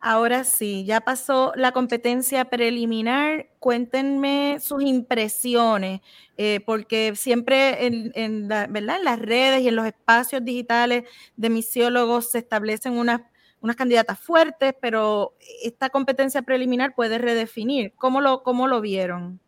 Ahora 0.00 0.44
sí, 0.44 0.84
ya 0.84 1.00
pasó 1.00 1.52
la 1.56 1.72
competencia 1.72 2.44
preliminar. 2.46 3.48
Cuéntenme 3.58 4.58
sus 4.60 4.82
impresiones, 4.82 6.00
eh, 6.36 6.60
porque 6.64 7.14
siempre 7.16 7.86
en, 7.86 8.48
¿verdad? 8.48 8.98
en 8.98 9.04
las 9.04 9.18
redes 9.18 9.62
y 9.62 9.68
en 9.68 9.76
los 9.76 9.86
espacios 9.86 10.44
digitales 10.44 11.04
de 11.36 11.50
misiólogos 11.50 12.30
se 12.30 12.38
establecen 12.38 12.94
unas, 12.94 13.22
unas 13.60 13.76
candidatas 13.76 14.18
fuertes, 14.18 14.74
pero 14.80 15.34
esta 15.62 15.90
competencia 15.90 16.42
preliminar 16.42 16.94
puede 16.94 17.18
redefinir. 17.18 17.92
¿Cómo 17.96 18.20
lo, 18.20 18.42
cómo 18.42 18.68
lo 18.68 18.80
vieron? 18.80 19.40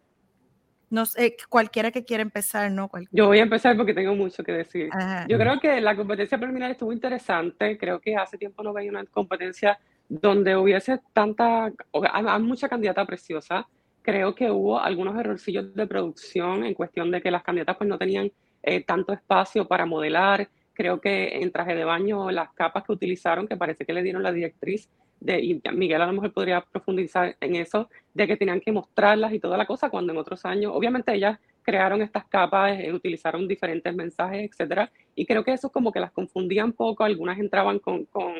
No 0.90 1.06
sé, 1.06 1.36
cualquiera 1.48 1.92
que 1.92 2.04
quiera 2.04 2.22
empezar, 2.22 2.72
¿no? 2.72 2.90
Yo 3.12 3.28
voy 3.28 3.38
a 3.38 3.42
empezar 3.42 3.76
porque 3.76 3.94
tengo 3.94 4.16
mucho 4.16 4.42
que 4.42 4.50
decir. 4.50 4.90
Yo 5.28 5.38
creo 5.38 5.60
que 5.60 5.80
la 5.80 5.94
competencia 5.94 6.36
preliminar 6.36 6.72
estuvo 6.72 6.92
interesante. 6.92 7.78
Creo 7.78 8.00
que 8.00 8.16
hace 8.16 8.36
tiempo 8.36 8.64
no 8.64 8.72
veía 8.72 8.90
una 8.90 9.04
competencia 9.06 9.78
donde 10.08 10.56
hubiese 10.56 11.00
tanta, 11.12 11.70
hay 12.12 12.42
mucha 12.42 12.68
candidata 12.68 13.04
preciosa. 13.04 13.68
Creo 14.02 14.34
que 14.34 14.50
hubo 14.50 14.80
algunos 14.80 15.16
errorcillos 15.16 15.72
de 15.72 15.86
producción 15.86 16.64
en 16.64 16.74
cuestión 16.74 17.12
de 17.12 17.22
que 17.22 17.30
las 17.30 17.44
candidatas 17.44 17.76
pues 17.76 17.88
no 17.88 17.96
tenían 17.96 18.32
eh, 18.62 18.82
tanto 18.82 19.12
espacio 19.12 19.68
para 19.68 19.86
modelar, 19.86 20.48
Creo 20.74 21.00
que 21.00 21.38
en 21.42 21.50
traje 21.52 21.74
de 21.74 21.84
baño, 21.84 22.30
las 22.30 22.52
capas 22.52 22.84
que 22.84 22.92
utilizaron, 22.92 23.46
que 23.46 23.56
parece 23.56 23.84
que 23.84 23.92
le 23.92 24.02
dieron 24.02 24.22
la 24.22 24.32
directriz, 24.32 24.88
de, 25.20 25.38
y 25.38 25.62
Miguel 25.72 26.00
a 26.00 26.06
lo 26.06 26.14
mejor 26.14 26.32
podría 26.32 26.62
profundizar 26.62 27.36
en 27.40 27.56
eso, 27.56 27.90
de 28.14 28.26
que 28.26 28.36
tenían 28.36 28.60
que 28.60 28.72
mostrarlas 28.72 29.32
y 29.32 29.40
toda 29.40 29.58
la 29.58 29.66
cosa, 29.66 29.90
cuando 29.90 30.12
en 30.12 30.18
otros 30.18 30.44
años, 30.46 30.72
obviamente 30.74 31.14
ellas 31.14 31.38
crearon 31.62 32.00
estas 32.00 32.24
capas, 32.24 32.78
eh, 32.78 32.92
utilizaron 32.92 33.46
diferentes 33.46 33.94
mensajes, 33.94 34.50
etcétera, 34.50 34.90
y 35.14 35.26
creo 35.26 35.44
que 35.44 35.52
eso 35.52 35.70
como 35.70 35.92
que 35.92 36.00
las 36.00 36.10
confundía 36.12 36.64
un 36.64 36.72
poco, 36.72 37.04
algunas 37.04 37.38
entraban 37.38 37.78
con, 37.78 38.06
con 38.06 38.34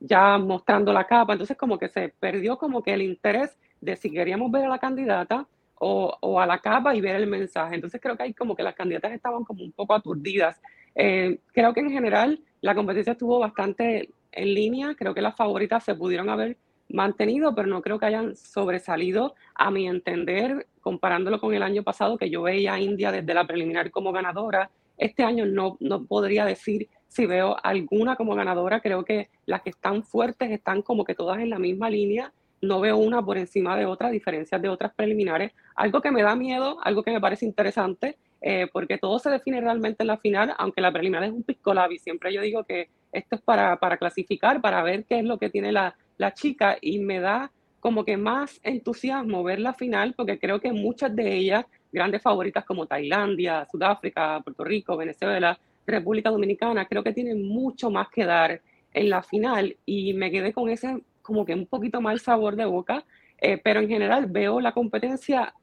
ya 0.00 0.36
mostrando 0.38 0.92
la 0.92 1.06
capa, 1.06 1.32
entonces 1.32 1.56
como 1.56 1.78
que 1.78 1.88
se 1.88 2.10
perdió 2.20 2.58
como 2.58 2.82
que 2.82 2.92
el 2.92 3.02
interés 3.02 3.56
de 3.80 3.96
si 3.96 4.10
queríamos 4.10 4.50
ver 4.50 4.64
a 4.64 4.68
la 4.68 4.78
candidata 4.78 5.46
o, 5.78 6.16
o, 6.20 6.40
a 6.40 6.46
la 6.46 6.58
capa 6.58 6.94
y 6.94 7.00
ver 7.00 7.16
el 7.16 7.26
mensaje. 7.26 7.74
Entonces 7.74 8.00
creo 8.00 8.16
que 8.16 8.24
hay 8.24 8.34
como 8.34 8.54
que 8.56 8.62
las 8.62 8.74
candidatas 8.74 9.12
estaban 9.12 9.44
como 9.44 9.62
un 9.62 9.72
poco 9.72 9.94
aturdidas. 9.94 10.60
Eh, 10.96 11.38
creo 11.52 11.74
que 11.74 11.80
en 11.80 11.90
general 11.90 12.40
la 12.62 12.74
competencia 12.74 13.12
estuvo 13.12 13.38
bastante 13.38 14.08
en 14.32 14.54
línea, 14.54 14.94
creo 14.96 15.14
que 15.14 15.20
las 15.20 15.36
favoritas 15.36 15.84
se 15.84 15.94
pudieron 15.94 16.28
haber 16.30 16.56
mantenido, 16.88 17.54
pero 17.54 17.68
no 17.68 17.82
creo 17.82 17.98
que 17.98 18.06
hayan 18.06 18.34
sobresalido, 18.34 19.34
a 19.54 19.70
mi 19.70 19.86
entender, 19.86 20.66
comparándolo 20.80 21.40
con 21.40 21.54
el 21.54 21.62
año 21.62 21.82
pasado, 21.82 22.16
que 22.16 22.30
yo 22.30 22.42
veía 22.42 22.74
a 22.74 22.80
India 22.80 23.12
desde 23.12 23.34
la 23.34 23.46
preliminar 23.46 23.90
como 23.90 24.12
ganadora. 24.12 24.70
Este 24.96 25.22
año 25.22 25.44
no, 25.46 25.76
no 25.80 26.04
podría 26.04 26.44
decir 26.44 26.88
si 27.08 27.26
veo 27.26 27.56
alguna 27.62 28.16
como 28.16 28.34
ganadora, 28.34 28.80
creo 28.80 29.04
que 29.04 29.28
las 29.44 29.62
que 29.62 29.70
están 29.70 30.02
fuertes 30.02 30.50
están 30.50 30.82
como 30.82 31.04
que 31.04 31.14
todas 31.14 31.38
en 31.38 31.50
la 31.50 31.58
misma 31.58 31.90
línea 31.90 32.32
no 32.62 32.80
veo 32.80 32.96
una 32.96 33.24
por 33.24 33.36
encima 33.36 33.76
de 33.76 33.86
otra, 33.86 34.08
a 34.08 34.10
diferencia 34.10 34.58
de 34.58 34.68
otras 34.68 34.94
preliminares. 34.94 35.52
Algo 35.74 36.00
que 36.00 36.10
me 36.10 36.22
da 36.22 36.34
miedo, 36.34 36.78
algo 36.82 37.02
que 37.02 37.12
me 37.12 37.20
parece 37.20 37.44
interesante, 37.44 38.16
eh, 38.40 38.66
porque 38.72 38.98
todo 38.98 39.18
se 39.18 39.30
define 39.30 39.60
realmente 39.60 40.02
en 40.02 40.08
la 40.08 40.18
final, 40.18 40.54
aunque 40.58 40.80
la 40.80 40.92
preliminar 40.92 41.24
es 41.24 41.32
un 41.32 41.42
pisco 41.42 41.74
labi. 41.74 41.98
Siempre 41.98 42.32
yo 42.32 42.40
digo 42.42 42.64
que 42.64 42.88
esto 43.12 43.36
es 43.36 43.42
para, 43.42 43.76
para 43.78 43.96
clasificar, 43.96 44.60
para 44.60 44.82
ver 44.82 45.04
qué 45.04 45.18
es 45.18 45.24
lo 45.24 45.38
que 45.38 45.50
tiene 45.50 45.72
la, 45.72 45.96
la 46.18 46.34
chica, 46.34 46.76
y 46.80 46.98
me 46.98 47.20
da 47.20 47.50
como 47.80 48.04
que 48.04 48.16
más 48.16 48.60
entusiasmo 48.62 49.44
ver 49.44 49.60
la 49.60 49.72
final, 49.72 50.14
porque 50.14 50.38
creo 50.38 50.60
que 50.60 50.72
muchas 50.72 51.14
de 51.14 51.34
ellas, 51.34 51.64
grandes 51.92 52.20
favoritas 52.20 52.64
como 52.64 52.86
Tailandia, 52.86 53.66
Sudáfrica, 53.70 54.40
Puerto 54.42 54.64
Rico, 54.64 54.96
Venezuela, 54.96 55.58
República 55.86 56.30
Dominicana, 56.30 56.86
creo 56.86 57.04
que 57.04 57.12
tienen 57.12 57.46
mucho 57.46 57.90
más 57.90 58.08
que 58.08 58.24
dar 58.24 58.60
en 58.92 59.10
la 59.10 59.22
final, 59.22 59.76
y 59.84 60.14
me 60.14 60.30
quedé 60.30 60.52
con 60.52 60.68
ese 60.68 61.00
como 61.22 61.44
que 61.44 61.54
un 61.54 61.66
poquito 61.66 62.00
mal 62.00 62.20
sabor 62.20 62.56
de 62.56 62.64
boca, 62.64 63.04
eh, 63.38 63.58
pero 63.62 63.80
en 63.80 63.88
general 63.88 64.26
veo 64.26 64.60
la 64.60 64.72
competencia 64.72 65.54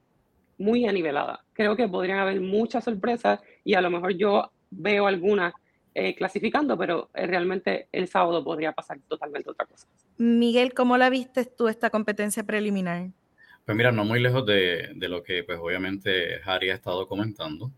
muy 0.57 0.85
anivelada. 0.85 1.43
Creo 1.53 1.75
que 1.75 1.87
podrían 1.87 2.19
haber 2.19 2.41
muchas 2.41 2.83
sorpresas 2.83 3.39
y 3.63 3.73
a 3.73 3.81
lo 3.81 3.89
mejor 3.89 4.15
yo 4.15 4.51
veo 4.71 5.07
algunas 5.07 5.53
eh, 5.95 6.15
clasificando, 6.15 6.77
pero 6.77 7.09
eh, 7.13 7.27
realmente 7.27 7.87
el 7.91 8.07
sábado 8.07 8.43
podría 8.43 8.71
pasar 8.71 8.99
totalmente 9.07 9.49
otra 9.49 9.65
cosa. 9.65 9.87
Miguel, 10.17 10.73
¿cómo 10.73 10.97
la 10.97 11.09
viste 11.09 11.45
tú 11.45 11.67
esta 11.67 11.89
competencia 11.89 12.43
preliminar? 12.43 13.09
Pues 13.65 13.77
mira, 13.77 13.91
no 13.91 14.03
muy 14.03 14.19
lejos 14.19 14.45
de, 14.45 14.91
de 14.95 15.09
lo 15.09 15.23
que 15.23 15.43
pues 15.43 15.59
obviamente 15.61 16.41
Harry 16.43 16.69
ha 16.69 16.75
estado 16.75 17.07
comentando. 17.07 17.71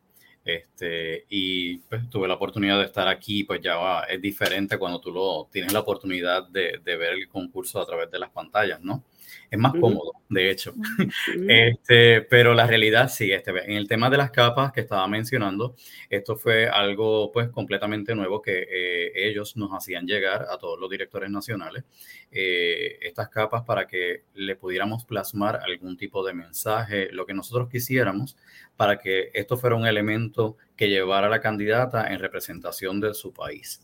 Este, 0.46 1.26
y 1.28 1.78
pues 1.80 2.08
tuve 2.08 2.28
la 2.28 2.36
oportunidad 2.36 2.78
de 2.78 2.86
estar 2.86 3.08
aquí, 3.08 3.44
pues 3.44 3.62
ya 3.62 3.78
va, 3.78 4.04
es 4.04 4.22
diferente 4.22 4.78
cuando 4.78 5.02
tú 5.02 5.12
lo 5.12 5.50
tienes 5.52 5.74
la 5.74 5.80
oportunidad 5.80 6.48
de, 6.48 6.80
de, 6.84 6.98
ver 6.98 7.14
el 7.14 7.28
concurso 7.28 7.82
a 7.82 7.86
través 7.86 8.12
de 8.12 8.20
las 8.20 8.30
pantallas, 8.30 8.80
¿no? 8.80 9.04
Es 9.50 9.60
más 9.60 9.74
cómodo, 9.74 10.14
de 10.30 10.50
hecho. 10.50 10.74
este, 11.48 12.22
pero 12.22 12.54
la 12.54 12.68
realidad 12.68 13.10
sí, 13.10 13.32
este, 13.32 13.52
en 13.52 13.78
el 13.78 13.88
tema 13.88 14.10
de 14.10 14.18
las 14.18 14.32
capas 14.32 14.72
que 14.72 14.82
estaba 14.82 15.08
mencionando, 15.08 15.76
esto 16.10 16.36
fue 16.36 16.68
algo 16.68 17.32
pues 17.32 17.50
completamente 17.50 18.16
nuevo 18.16 18.42
que 18.42 18.68
eh, 18.70 19.12
ellos 19.16 19.56
nos 19.56 19.72
hacían 19.72 20.06
llegar 20.06 20.48
a 20.50 20.58
todos 20.58 20.80
los 20.80 20.90
directores 20.90 21.30
nacionales, 21.30 21.84
eh, 22.32 22.98
estas 23.02 23.30
capas 23.30 23.64
para 23.64 23.88
que 23.88 24.24
le 24.34 24.56
pudiéramos 24.56 25.06
plasmar 25.06 25.62
algún 25.64 25.98
tipo 25.98 26.26
de 26.26 26.34
mensaje, 26.34 27.10
lo 27.12 27.26
que 27.26 27.34
nosotros 27.34 27.70
quisiéramos, 27.70 28.38
para 28.76 28.98
que 28.98 29.32
esto 29.34 29.58
fuera 29.58 29.76
un 29.76 29.86
elemento 29.86 30.58
que 30.76 30.90
llevara 30.90 31.28
a 31.28 31.30
la 31.30 31.42
candidata 31.42 32.12
en 32.12 32.20
representación 32.20 33.00
de 33.00 33.14
su 33.14 33.34
país. 33.34 33.82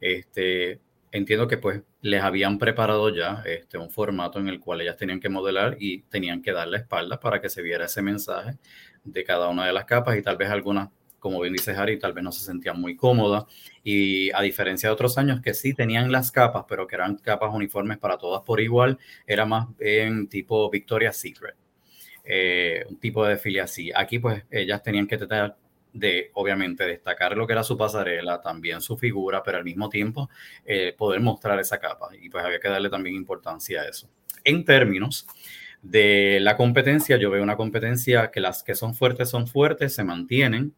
Este, 0.00 0.80
entiendo 1.12 1.46
que 1.46 1.58
pues 1.58 1.82
les 2.00 2.22
habían 2.22 2.58
preparado 2.58 3.14
ya 3.14 3.42
este, 3.46 3.78
un 3.78 3.90
formato 3.90 4.40
en 4.40 4.48
el 4.48 4.58
cual 4.58 4.80
ellas 4.80 4.96
tenían 4.96 5.20
que 5.20 5.28
modelar 5.28 5.76
y 5.78 6.02
tenían 6.02 6.42
que 6.42 6.52
dar 6.52 6.66
la 6.68 6.78
espalda 6.78 7.20
para 7.20 7.40
que 7.40 7.50
se 7.50 7.62
viera 7.62 7.84
ese 7.84 8.02
mensaje 8.02 8.58
de 9.04 9.24
cada 9.24 9.48
una 9.48 9.66
de 9.66 9.72
las 9.72 9.84
capas 9.84 10.16
y 10.16 10.22
tal 10.22 10.36
vez 10.38 10.50
algunas, 10.50 10.88
como 11.18 11.40
bien 11.40 11.52
dice 11.52 11.72
Harry, 11.72 11.98
tal 11.98 12.14
vez 12.14 12.24
no 12.24 12.32
se 12.32 12.44
sentían 12.44 12.80
muy 12.80 12.96
cómodas 12.96 13.44
y 13.84 14.30
a 14.32 14.40
diferencia 14.40 14.88
de 14.88 14.94
otros 14.94 15.18
años 15.18 15.40
que 15.42 15.54
sí 15.54 15.74
tenían 15.74 16.10
las 16.10 16.32
capas, 16.32 16.64
pero 16.66 16.86
que 16.86 16.96
eran 16.96 17.16
capas 17.16 17.54
uniformes 17.54 17.98
para 17.98 18.16
todas 18.16 18.42
por 18.42 18.60
igual, 18.60 18.98
era 19.26 19.44
más 19.44 19.68
en 19.78 20.28
tipo 20.28 20.70
Victoria's 20.70 21.16
Secret. 21.18 21.54
Eh, 22.24 22.84
un 22.88 22.98
tipo 23.00 23.24
de 23.24 23.34
desfile 23.34 23.60
así. 23.60 23.90
Aquí 23.94 24.18
pues 24.18 24.44
ellas 24.50 24.82
tenían 24.82 25.06
que 25.08 25.18
tratar 25.18 25.56
de, 25.92 26.30
obviamente, 26.34 26.84
destacar 26.84 27.36
lo 27.36 27.46
que 27.46 27.52
era 27.52 27.62
su 27.62 27.76
pasarela, 27.76 28.40
también 28.40 28.80
su 28.80 28.96
figura, 28.96 29.42
pero 29.42 29.58
al 29.58 29.64
mismo 29.64 29.88
tiempo 29.88 30.30
eh, 30.64 30.94
poder 30.96 31.20
mostrar 31.20 31.58
esa 31.58 31.78
capa. 31.78 32.10
Y 32.20 32.28
pues 32.28 32.44
había 32.44 32.60
que 32.60 32.68
darle 32.68 32.90
también 32.90 33.16
importancia 33.16 33.82
a 33.82 33.88
eso. 33.88 34.08
En 34.44 34.64
términos 34.64 35.26
de 35.82 36.38
la 36.40 36.56
competencia, 36.56 37.16
yo 37.16 37.30
veo 37.30 37.42
una 37.42 37.56
competencia 37.56 38.30
que 38.30 38.40
las 38.40 38.62
que 38.62 38.74
son 38.74 38.94
fuertes 38.94 39.28
son 39.28 39.46
fuertes, 39.46 39.94
se 39.94 40.04
mantienen. 40.04 40.74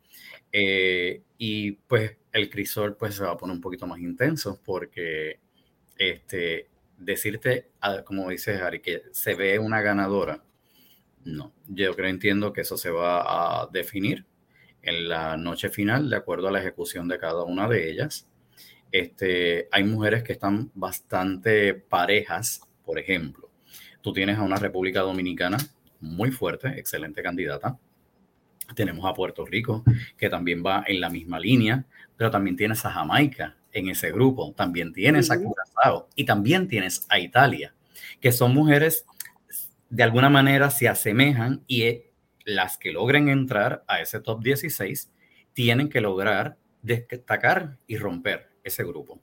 Eh, 0.50 1.22
y 1.36 1.72
pues 1.72 2.16
el 2.32 2.48
crisol 2.48 2.96
pues 2.96 3.16
se 3.16 3.24
va 3.24 3.32
a 3.32 3.36
poner 3.36 3.54
un 3.54 3.60
poquito 3.60 3.86
más 3.86 3.98
intenso 3.98 4.60
porque 4.64 5.40
este, 5.98 6.68
decirte, 6.96 7.70
como 8.04 8.30
dice 8.30 8.54
Harry, 8.54 8.80
que 8.80 9.02
se 9.12 9.34
ve 9.34 9.58
una 9.58 9.80
ganadora, 9.80 10.44
no, 11.24 11.52
yo 11.66 11.94
creo 11.96 12.08
entiendo 12.08 12.52
que 12.52 12.60
eso 12.62 12.76
se 12.76 12.90
va 12.90 13.62
a 13.62 13.68
definir 13.72 14.26
en 14.84 15.08
la 15.08 15.36
noche 15.36 15.68
final 15.68 16.08
de 16.10 16.16
acuerdo 16.16 16.48
a 16.48 16.52
la 16.52 16.60
ejecución 16.60 17.08
de 17.08 17.18
cada 17.18 17.44
una 17.44 17.68
de 17.68 17.90
ellas. 17.90 18.26
Este, 18.92 19.68
hay 19.72 19.84
mujeres 19.84 20.22
que 20.22 20.32
están 20.32 20.70
bastante 20.74 21.74
parejas, 21.74 22.62
por 22.84 22.98
ejemplo. 22.98 23.50
Tú 24.00 24.12
tienes 24.12 24.38
a 24.38 24.42
una 24.42 24.56
República 24.56 25.00
Dominicana 25.00 25.58
muy 26.00 26.30
fuerte, 26.30 26.68
excelente 26.78 27.22
candidata. 27.22 27.78
Tenemos 28.74 29.04
a 29.04 29.14
Puerto 29.14 29.44
Rico, 29.44 29.84
que 30.16 30.30
también 30.30 30.62
va 30.64 30.84
en 30.86 31.00
la 31.00 31.10
misma 31.10 31.40
línea, 31.40 31.84
pero 32.16 32.30
también 32.30 32.56
tienes 32.56 32.84
a 32.84 32.90
Jamaica 32.90 33.56
en 33.72 33.88
ese 33.88 34.12
grupo, 34.12 34.52
también 34.56 34.92
tienes 34.92 35.30
a 35.30 35.38
Curazao 35.38 36.08
y 36.14 36.24
también 36.24 36.68
tienes 36.68 37.06
a 37.08 37.18
Italia, 37.18 37.74
que 38.20 38.32
son 38.32 38.54
mujeres 38.54 39.04
de 39.90 40.02
alguna 40.02 40.30
manera 40.30 40.70
se 40.70 40.88
asemejan 40.88 41.62
y 41.66 42.02
las 42.44 42.78
que 42.78 42.92
logren 42.92 43.28
entrar 43.28 43.84
a 43.86 44.00
ese 44.00 44.20
top 44.20 44.42
16 44.42 45.12
tienen 45.52 45.88
que 45.88 46.00
lograr 46.00 46.56
destacar 46.82 47.78
y 47.86 47.96
romper 47.96 48.50
ese 48.62 48.84
grupo 48.84 49.20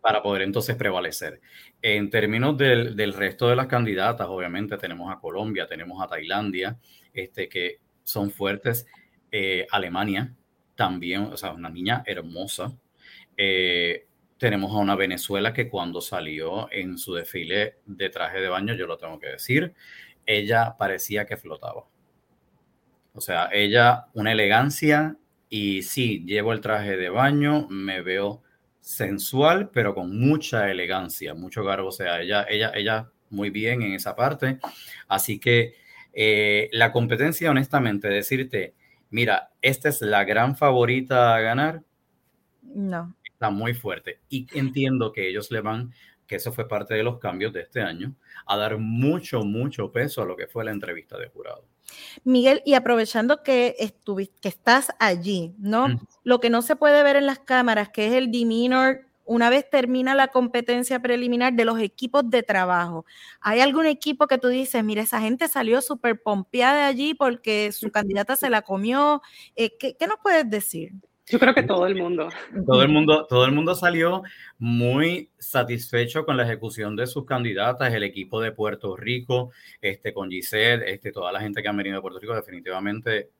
para 0.00 0.22
poder 0.22 0.42
entonces 0.42 0.76
prevalecer. 0.76 1.40
En 1.82 2.08
términos 2.08 2.56
del, 2.56 2.96
del, 2.96 3.12
resto 3.12 3.48
de 3.48 3.56
las 3.56 3.66
candidatas, 3.66 4.26
obviamente 4.28 4.78
tenemos 4.78 5.12
a 5.12 5.20
Colombia, 5.20 5.66
tenemos 5.66 6.02
a 6.02 6.08
Tailandia, 6.08 6.78
este, 7.12 7.48
que 7.48 7.80
son 8.02 8.30
fuertes. 8.30 8.86
Eh, 9.30 9.66
Alemania 9.70 10.34
también, 10.74 11.24
o 11.24 11.36
sea, 11.36 11.52
una 11.52 11.68
niña 11.68 12.02
hermosa. 12.06 12.72
Eh, 13.36 14.06
tenemos 14.38 14.72
a 14.72 14.78
una 14.78 14.96
Venezuela 14.96 15.52
que 15.52 15.68
cuando 15.68 16.00
salió 16.00 16.70
en 16.72 16.98
su 16.98 17.14
desfile 17.14 17.76
de 17.86 18.10
traje 18.10 18.40
de 18.40 18.48
baño, 18.48 18.74
yo 18.74 18.86
lo 18.86 18.98
tengo 18.98 19.18
que 19.18 19.28
decir, 19.28 19.74
ella 20.26 20.76
parecía 20.78 21.26
que 21.26 21.36
flotaba. 21.36 21.84
O 23.14 23.20
sea, 23.20 23.48
ella, 23.52 24.06
una 24.14 24.32
elegancia 24.32 25.16
y 25.48 25.82
sí, 25.82 26.24
llevo 26.26 26.52
el 26.52 26.60
traje 26.60 26.96
de 26.96 27.10
baño, 27.10 27.66
me 27.68 28.00
veo 28.00 28.42
sensual, 28.80 29.70
pero 29.70 29.94
con 29.94 30.18
mucha 30.18 30.70
elegancia, 30.70 31.34
mucho 31.34 31.62
garbo. 31.62 31.88
O 31.88 31.92
sea, 31.92 32.20
ella, 32.20 32.46
ella, 32.48 32.72
ella 32.74 33.10
muy 33.30 33.50
bien 33.50 33.82
en 33.82 33.92
esa 33.92 34.16
parte. 34.16 34.58
Así 35.08 35.38
que 35.38 35.74
eh, 36.12 36.68
la 36.72 36.92
competencia, 36.92 37.50
honestamente, 37.50 38.08
decirte, 38.08 38.74
mira, 39.10 39.50
esta 39.60 39.88
es 39.88 40.00
la 40.02 40.24
gran 40.24 40.56
favorita 40.56 41.34
a 41.34 41.40
ganar. 41.40 41.82
No. 42.62 43.14
Está 43.24 43.50
muy 43.50 43.74
fuerte. 43.74 44.20
Y 44.28 44.46
entiendo 44.54 45.12
que 45.12 45.28
ellos 45.28 45.50
le 45.50 45.60
van, 45.60 45.92
que 46.26 46.36
eso 46.36 46.52
fue 46.52 46.68
parte 46.68 46.94
de 46.94 47.02
los 47.02 47.18
cambios 47.18 47.52
de 47.52 47.62
este 47.62 47.80
año, 47.80 48.14
a 48.46 48.56
dar 48.56 48.78
mucho, 48.78 49.44
mucho 49.44 49.92
peso 49.92 50.22
a 50.22 50.24
lo 50.24 50.36
que 50.36 50.46
fue 50.46 50.64
la 50.64 50.70
entrevista 50.70 51.18
de 51.18 51.28
jurado. 51.28 51.64
Miguel, 52.24 52.62
y 52.64 52.74
aprovechando 52.74 53.42
que, 53.42 53.76
estuviste, 53.78 54.38
que 54.40 54.48
estás 54.48 54.92
allí, 54.98 55.54
¿no? 55.58 55.88
Lo 56.24 56.40
que 56.40 56.50
no 56.50 56.62
se 56.62 56.76
puede 56.76 57.02
ver 57.02 57.16
en 57.16 57.26
las 57.26 57.40
cámaras, 57.40 57.90
que 57.90 58.06
es 58.06 58.12
el 58.14 58.30
demeanor 58.30 59.06
una 59.24 59.50
vez 59.50 59.68
termina 59.70 60.14
la 60.14 60.28
competencia 60.28 61.00
preliminar 61.00 61.52
de 61.52 61.64
los 61.64 61.78
equipos 61.78 62.28
de 62.28 62.42
trabajo. 62.42 63.06
¿Hay 63.40 63.60
algún 63.60 63.86
equipo 63.86 64.26
que 64.26 64.38
tú 64.38 64.48
dices, 64.48 64.82
mira, 64.82 65.02
esa 65.02 65.20
gente 65.20 65.48
salió 65.48 65.80
súper 65.80 66.20
pompeada 66.20 66.74
de 66.74 66.82
allí 66.82 67.14
porque 67.14 67.70
su 67.72 67.90
candidata 67.90 68.36
se 68.36 68.50
la 68.50 68.62
comió? 68.62 69.22
Eh, 69.54 69.76
¿qué, 69.78 69.96
¿qué, 69.96 70.06
nos 70.06 70.18
puedes 70.22 70.48
decir? 70.50 70.92
Yo 71.28 71.38
creo 71.38 71.54
que 71.54 71.62
todo 71.62 71.86
el 71.86 71.94
mundo. 71.94 72.28
Todo 72.66 72.82
el 72.82 72.88
mundo, 72.88 73.26
todo 73.28 73.44
el 73.44 73.52
mundo 73.52 73.74
salió 73.74 74.22
muy 74.58 75.30
satisfecho 75.38 76.24
con 76.24 76.36
la 76.36 76.42
ejecución 76.42 76.96
de 76.96 77.06
sus 77.06 77.24
candidatas, 77.24 77.94
el 77.94 78.02
equipo 78.02 78.40
de 78.40 78.52
Puerto 78.52 78.96
Rico, 78.96 79.52
este, 79.80 80.12
con 80.12 80.30
Giselle, 80.30 80.90
este, 80.92 81.12
toda 81.12 81.32
la 81.32 81.40
gente 81.40 81.62
que 81.62 81.68
ha 81.68 81.72
venido 81.72 81.96
de 81.96 82.02
Puerto 82.02 82.18
Rico, 82.18 82.34
definitivamente 82.34 83.30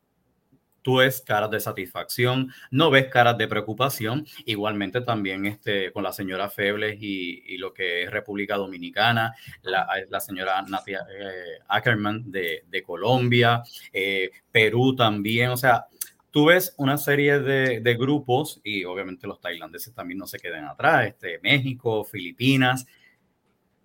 tú 0.82 0.96
ves 0.96 1.22
caras 1.22 1.50
de 1.50 1.60
satisfacción, 1.60 2.52
no 2.70 2.90
ves 2.90 3.06
caras 3.06 3.38
de 3.38 3.48
preocupación. 3.48 4.26
Igualmente 4.44 5.00
también 5.00 5.46
este, 5.46 5.92
con 5.92 6.02
la 6.02 6.12
señora 6.12 6.50
Febles 6.50 6.98
y, 7.00 7.56
lo 7.58 7.72
que 7.72 8.02
es 8.02 8.10
República 8.10 8.56
Dominicana, 8.56 9.34
la, 9.62 10.20
señora 10.20 10.62
Natia 10.62 11.06
eh, 11.08 11.60
Ackerman 11.68 12.30
de, 12.30 12.82
Colombia, 12.84 13.62
eh, 13.92 14.30
Perú 14.50 14.96
también, 14.96 15.50
o 15.50 15.56
sea, 15.56 15.86
tú 16.32 16.46
ves 16.46 16.74
una 16.78 16.98
serie 16.98 17.38
de, 17.38 17.94
grupos 17.94 18.60
y 18.64 18.84
obviamente 18.84 19.28
los 19.28 19.40
tailandeses 19.40 19.94
también 19.94 20.18
no 20.18 20.26
se 20.26 20.38
quedan 20.38 20.64
atrás, 20.64 21.06
este, 21.06 21.38
México, 21.40 22.02
Filipinas, 22.02 22.86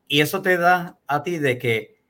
y 0.08 0.22
eso 0.22 0.42
te 0.42 0.58
da 0.58 0.98
a 1.06 1.22
ti 1.22 1.38
de 1.38 1.60
que 1.60 2.02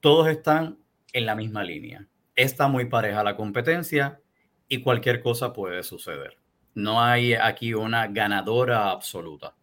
todos 0.00 0.28
están 0.28 0.78
en 1.12 1.26
la 1.26 1.36
misma 1.36 1.62
línea. 1.62 2.08
Está 2.34 2.66
muy 2.66 2.86
pareja 2.86 3.22
la 3.22 3.36
competencia 3.36 4.20
y 4.66 4.80
cualquier 4.80 5.20
cosa 5.20 5.52
puede 5.52 5.82
suceder. 5.82 6.38
No 6.74 7.02
hay 7.02 7.34
aquí 7.34 7.74
una 7.74 8.08
ganadora 8.08 8.90
absoluta. 8.90 9.54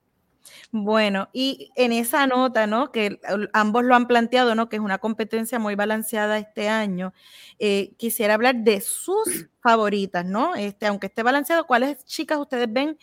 Bueno, 0.72 1.30
y 1.34 1.72
en 1.76 1.92
esa 1.92 2.28
nota, 2.28 2.68
¿no? 2.68 2.92
Que 2.92 3.20
ambos 3.54 3.84
lo 3.84 3.96
han 3.96 4.08
planteado, 4.08 4.56
¿no? 4.56 4.70
Que 4.70 4.78
es 4.78 4.82
una 4.82 5.00
competencia 5.00 5.60
muy 5.60 5.76
balanceada 5.76 6.38
este 6.38 6.70
año. 6.70 7.14
Eh, 7.60 7.94
quisiera 7.98 8.34
hablar 8.36 8.56
de 8.56 8.82
sus 8.82 9.24
favoritas, 9.62 10.26
¿no? 10.26 10.56
Este, 10.56 10.88
aunque 10.88 11.08
esté 11.08 11.24
balanceado, 11.24 11.66
¿cuáles 11.66 12.04
chicas 12.06 12.40
ustedes 12.40 12.72
ven 12.72 12.98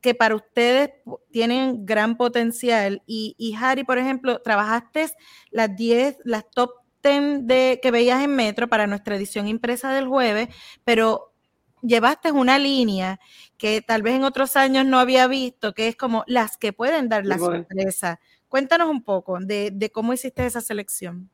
que 0.00 0.14
para 0.14 0.34
ustedes 0.34 0.90
tienen 1.30 1.84
gran 1.86 2.16
potencial? 2.16 3.02
Y, 3.06 3.34
y 3.38 3.54
Harry, 3.54 3.84
por 3.84 3.98
ejemplo, 3.98 4.40
trabajaste 4.40 5.06
las 5.50 5.74
10, 5.76 6.18
las 6.24 6.48
top 6.50 6.70
10 7.02 7.46
de, 7.46 7.80
que 7.82 7.90
veías 7.90 8.22
en 8.22 8.34
Metro 8.34 8.68
para 8.68 8.86
nuestra 8.86 9.16
edición 9.16 9.48
impresa 9.48 9.92
del 9.92 10.06
jueves, 10.08 10.48
pero 10.84 11.32
llevaste 11.82 12.30
una 12.32 12.58
línea 12.58 13.20
que 13.60 13.82
tal 13.82 14.00
vez 14.00 14.14
en 14.14 14.24
otros 14.24 14.56
años 14.56 14.86
no 14.86 14.98
había 14.98 15.28
visto, 15.28 15.74
que 15.74 15.86
es 15.86 15.94
como 15.94 16.24
las 16.26 16.56
que 16.56 16.72
pueden 16.72 17.10
dar 17.10 17.26
la 17.26 17.36
sorpresa. 17.36 18.18
Cuéntanos 18.48 18.88
un 18.88 19.04
poco 19.04 19.38
de, 19.38 19.90
cómo 19.92 20.14
hiciste 20.14 20.46
esa 20.46 20.62
selección. 20.62 21.28